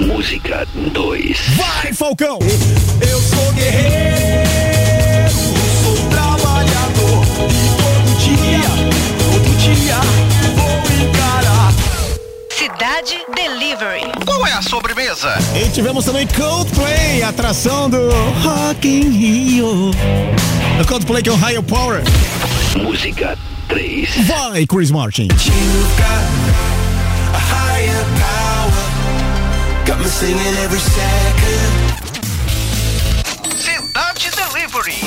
Música 0.00 0.66
2. 0.74 1.38
Vai, 1.56 1.92
Falcão! 1.92 2.38
Eu 3.00 3.20
sou 3.20 3.52
guerreiro, 3.52 5.30
sou 5.30 6.08
trabalhador 6.08 7.24
e 7.48 7.68
todo 7.76 8.18
dia, 8.18 8.70
todo 9.18 9.56
dia 9.58 10.00
vou 10.56 11.06
encarar. 11.06 11.72
Cidade 12.50 13.18
Delivery. 13.34 14.10
Qual 14.24 14.46
é 14.46 14.52
a 14.54 14.62
sobremesa? 14.62 15.34
E 15.54 15.68
tivemos 15.70 16.04
também 16.04 16.26
Coldplay, 16.26 17.22
atração 17.22 17.88
do 17.88 18.08
Rock 18.42 18.88
in 18.88 19.10
Rio. 19.10 19.90
O 20.80 20.86
Coldplay 20.88 21.22
que 21.22 21.28
é 21.28 21.32
o 21.32 21.36
Higher 21.36 21.62
Power. 21.62 22.02
Música 22.76 23.38
3. 23.72 24.04
Vai, 24.26 24.66
Chris 24.66 24.90
Martin. 24.90 25.28
You've 25.28 25.96
got 25.96 26.22
a 27.32 27.38
higher 27.38 28.04
power, 28.20 28.72
got 29.86 29.98
me 29.98 30.04
singing 30.04 30.54
every 30.62 30.78
second. 30.78 31.72
Cidade 33.56 34.30
Delivery. 34.36 35.00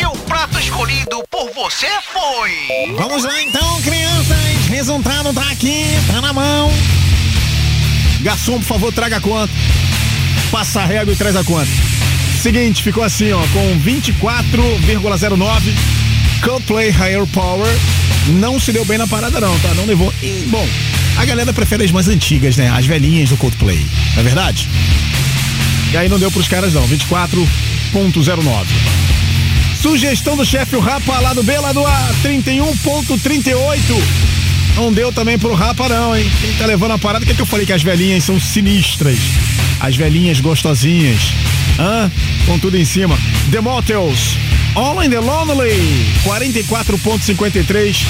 E 0.00 0.06
o 0.06 0.12
prato 0.24 0.58
escolhido 0.58 1.22
por 1.30 1.50
você 1.52 1.90
foi. 2.10 2.94
Vamos 2.96 3.24
lá 3.24 3.42
então, 3.42 3.82
crianças. 3.82 4.38
Resultado 4.70 5.34
tá 5.34 5.50
aqui, 5.50 5.84
tá 6.06 6.22
na 6.22 6.32
mão. 6.32 6.72
Garçom, 8.22 8.58
por 8.58 8.64
favor, 8.64 8.90
traga 8.90 9.18
a 9.18 9.20
conta. 9.20 9.52
Passa 10.50 10.80
a 10.80 10.86
régua 10.86 11.12
e 11.12 11.16
traz 11.16 11.36
a 11.36 11.44
conta. 11.44 11.68
Seguinte, 12.40 12.82
ficou 12.82 13.04
assim, 13.04 13.32
ó, 13.32 13.46
com 13.48 13.78
24,09. 13.80 15.97
Coldplay 16.42 16.90
Higher 16.90 17.26
Power. 17.26 17.68
Não 18.28 18.58
se 18.58 18.72
deu 18.72 18.84
bem 18.84 18.98
na 18.98 19.06
parada, 19.06 19.40
não, 19.40 19.58
tá? 19.60 19.74
Não 19.74 19.86
levou. 19.86 20.12
E, 20.22 20.46
bom, 20.48 20.66
a 21.16 21.24
galera 21.24 21.52
prefere 21.52 21.84
as 21.84 21.90
mais 21.90 22.08
antigas, 22.08 22.56
né? 22.56 22.70
As 22.70 22.86
velhinhas 22.86 23.30
do 23.30 23.36
Coldplay. 23.36 23.84
Não 24.14 24.20
é 24.20 24.22
verdade? 24.22 24.68
E 25.92 25.96
aí 25.96 26.08
não 26.08 26.18
deu 26.18 26.30
pros 26.30 26.48
caras, 26.48 26.74
não. 26.74 26.86
24,09. 26.86 28.66
Sugestão 29.80 30.36
do 30.36 30.44
chefe, 30.44 30.76
o 30.76 30.80
Rapa, 30.80 31.18
lado 31.20 31.42
B, 31.42 31.56
lado 31.58 31.86
A, 31.86 32.10
31,38. 32.22 34.27
Não 34.78 34.92
deu 34.92 35.12
também 35.12 35.36
pro 35.36 35.54
Rapa, 35.54 35.88
não, 35.88 36.16
hein? 36.16 36.30
Quem 36.40 36.52
tá 36.54 36.64
levando 36.64 36.92
a 36.92 36.98
parada, 36.98 37.24
o 37.24 37.26
que, 37.26 37.32
é 37.32 37.34
que 37.34 37.42
eu 37.42 37.46
falei 37.46 37.66
que 37.66 37.72
as 37.72 37.82
velhinhas 37.82 38.22
são 38.22 38.38
sinistras? 38.38 39.18
As 39.80 39.96
velhinhas 39.96 40.38
gostosinhas. 40.40 41.32
Hã? 41.78 42.10
Com 42.46 42.58
tudo 42.60 42.76
em 42.76 42.84
cima. 42.84 43.18
The 43.50 43.60
Motels, 43.60 44.36
All 44.76 45.02
in 45.02 45.10
the 45.10 45.18
Lonely, 45.18 46.06
44,53. 46.24 48.06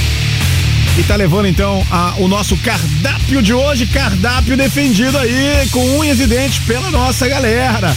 E 0.98 1.02
tá 1.04 1.16
levando 1.16 1.46
então 1.48 1.84
a- 1.90 2.14
o 2.18 2.28
nosso 2.28 2.54
cardápio 2.58 3.40
de 3.40 3.54
hoje, 3.54 3.86
cardápio 3.86 4.56
defendido 4.56 5.16
aí 5.16 5.66
com 5.70 5.98
unhas 5.98 6.20
e 6.20 6.26
dentes 6.26 6.58
pela 6.60 6.90
nossa 6.90 7.26
galera. 7.26 7.96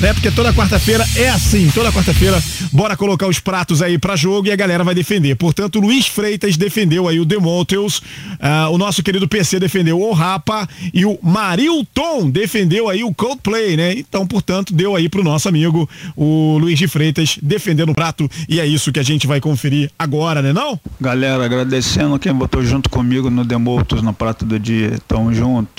Né? 0.00 0.12
Porque 0.14 0.30
toda 0.30 0.52
quarta-feira 0.54 1.06
é 1.16 1.28
assim, 1.28 1.68
toda 1.74 1.92
quarta-feira, 1.92 2.42
bora 2.76 2.94
colocar 2.94 3.26
os 3.26 3.40
pratos 3.40 3.80
aí 3.80 3.98
pra 3.98 4.14
jogo 4.14 4.48
e 4.48 4.52
a 4.52 4.56
galera 4.56 4.84
vai 4.84 4.94
defender. 4.94 5.34
Portanto, 5.34 5.80
Luiz 5.80 6.06
Freitas 6.06 6.58
defendeu 6.58 7.08
aí 7.08 7.18
o 7.18 7.24
Demotels, 7.24 8.02
ah, 8.38 8.68
o 8.68 8.76
nosso 8.76 9.02
querido 9.02 9.26
PC 9.26 9.58
defendeu 9.58 9.98
o 9.98 10.12
Rapa 10.12 10.68
e 10.92 11.06
o 11.06 11.18
Marilton 11.22 12.28
defendeu 12.28 12.90
aí 12.90 13.02
o 13.02 13.14
Coldplay, 13.14 13.78
né? 13.78 13.94
Então, 13.94 14.26
portanto, 14.26 14.74
deu 14.74 14.94
aí 14.94 15.08
pro 15.08 15.24
nosso 15.24 15.48
amigo 15.48 15.88
o 16.14 16.58
Luiz 16.58 16.78
de 16.78 16.86
Freitas 16.86 17.38
defendendo 17.42 17.92
o 17.92 17.94
prato 17.94 18.30
e 18.46 18.60
é 18.60 18.66
isso 18.66 18.92
que 18.92 19.00
a 19.00 19.02
gente 19.02 19.26
vai 19.26 19.40
conferir 19.40 19.90
agora, 19.98 20.42
né 20.42 20.52
não? 20.52 20.78
Galera, 21.00 21.46
agradecendo 21.46 22.18
quem 22.18 22.34
botou 22.34 22.62
junto 22.62 22.90
comigo 22.90 23.30
no 23.30 23.42
Demoltos 23.42 24.02
no 24.02 24.12
Prato 24.12 24.44
do 24.44 24.58
Dia. 24.58 24.98
Tamo 25.08 25.32
junto. 25.32 25.75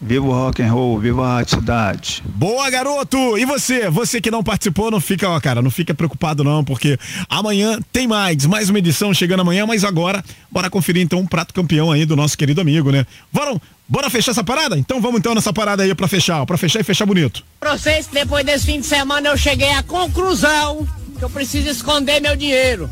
Viva 0.00 0.24
o 0.24 0.30
rock 0.30 0.62
and 0.62 0.72
roll, 0.72 0.98
viva 0.98 1.26
a 1.26 1.34
Rádio 1.34 1.58
cidade. 1.58 2.22
Boa, 2.24 2.70
garoto! 2.70 3.36
E 3.36 3.44
você? 3.44 3.90
Você 3.90 4.20
que 4.20 4.30
não 4.30 4.44
participou, 4.44 4.92
não 4.92 5.00
fica, 5.00 5.28
ó, 5.28 5.40
cara, 5.40 5.60
não 5.60 5.72
fica 5.72 5.92
preocupado 5.92 6.44
não, 6.44 6.64
porque 6.64 6.96
amanhã 7.28 7.80
tem 7.92 8.06
mais, 8.06 8.46
mais 8.46 8.70
uma 8.70 8.78
edição 8.78 9.12
chegando 9.12 9.40
amanhã, 9.40 9.66
mas 9.66 9.82
agora, 9.82 10.24
bora 10.50 10.70
conferir 10.70 11.02
então 11.02 11.18
um 11.18 11.26
prato 11.26 11.52
campeão 11.52 11.90
aí 11.90 12.06
do 12.06 12.14
nosso 12.14 12.38
querido 12.38 12.60
amigo, 12.60 12.92
né? 12.92 13.04
Bora, 13.32 13.60
bora 13.88 14.08
fechar 14.08 14.30
essa 14.30 14.44
parada? 14.44 14.78
Então 14.78 15.00
vamos 15.00 15.18
então 15.18 15.34
nessa 15.34 15.52
parada 15.52 15.82
aí 15.82 15.92
pra 15.96 16.06
fechar, 16.06 16.42
ó, 16.42 16.46
pra 16.46 16.56
fechar 16.56 16.78
e 16.78 16.84
fechar 16.84 17.04
bonito. 17.04 17.42
Pra 17.58 17.76
vocês 17.76 18.06
que 18.06 18.14
depois 18.14 18.46
desse 18.46 18.66
fim 18.66 18.80
de 18.80 18.86
semana 18.86 19.30
eu 19.30 19.36
cheguei 19.36 19.72
à 19.72 19.82
conclusão 19.82 20.86
que 21.18 21.24
eu 21.24 21.30
preciso 21.30 21.68
esconder 21.68 22.20
meu 22.20 22.36
dinheiro. 22.36 22.88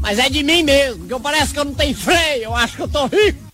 Mas 0.00 0.18
é 0.18 0.28
de 0.28 0.42
mim 0.42 0.64
mesmo, 0.64 1.06
que 1.06 1.12
eu 1.12 1.20
parece 1.20 1.52
que 1.52 1.60
eu 1.60 1.64
não 1.64 1.74
tenho 1.74 1.94
freio, 1.94 2.42
eu 2.42 2.56
acho 2.56 2.74
que 2.74 2.82
eu 2.82 2.88
tô 2.88 3.06
rico. 3.06 3.47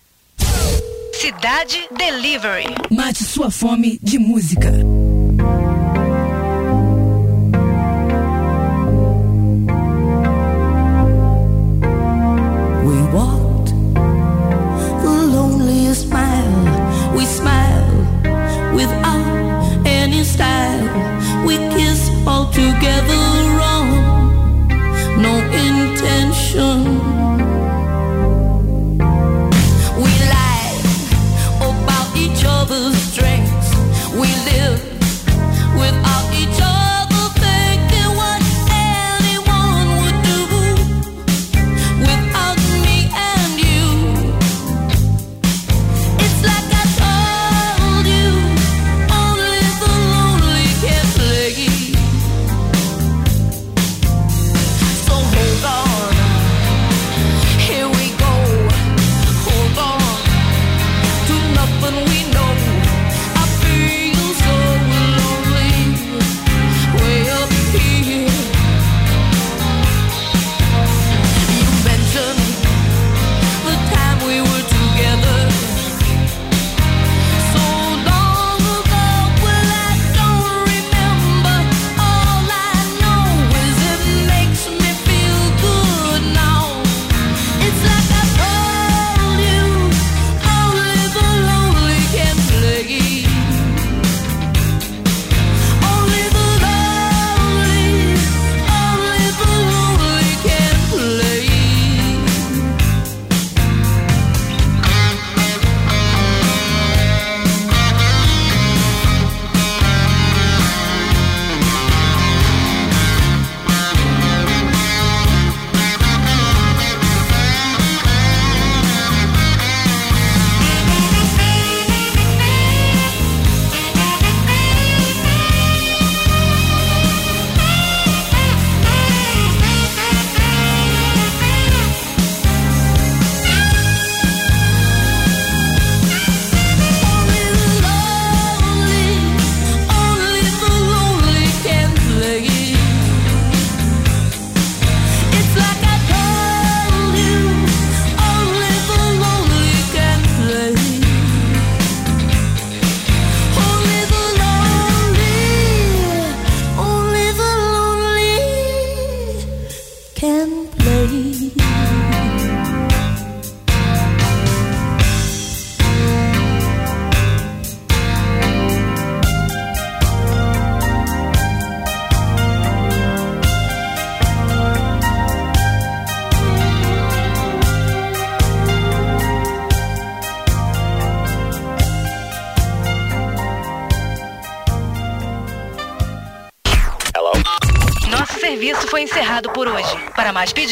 Cidade 1.25 1.89
Delivery. 1.97 2.67
Mate 2.91 3.25
sua 3.25 3.51
fome 3.51 3.99
de 4.03 4.19
música. 4.19 4.71
We 12.85 12.97
walked 13.11 13.73
the 15.03 15.15
loneliest 15.33 16.11
mile. 16.11 17.17
We 17.17 17.25
smiled 17.25 18.05
without 18.75 19.87
any 19.87 20.25
style. 20.25 20.85
We 21.47 21.57
kissed 21.75 22.13
all 22.27 22.51
together 22.51 23.23
wrong. 23.57 23.89
No 25.23 25.39
intention. 25.57 26.84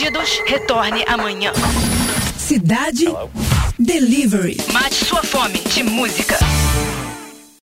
Pedidos, 0.02 0.42
retorne 0.46 1.04
amanhã. 1.06 1.52
Cidade 2.36 3.06
Delivery. 3.78 4.56
Mate 4.72 5.04
sua 5.04 5.22
fome 5.22 5.60
de 5.60 5.84
música. 5.84 6.41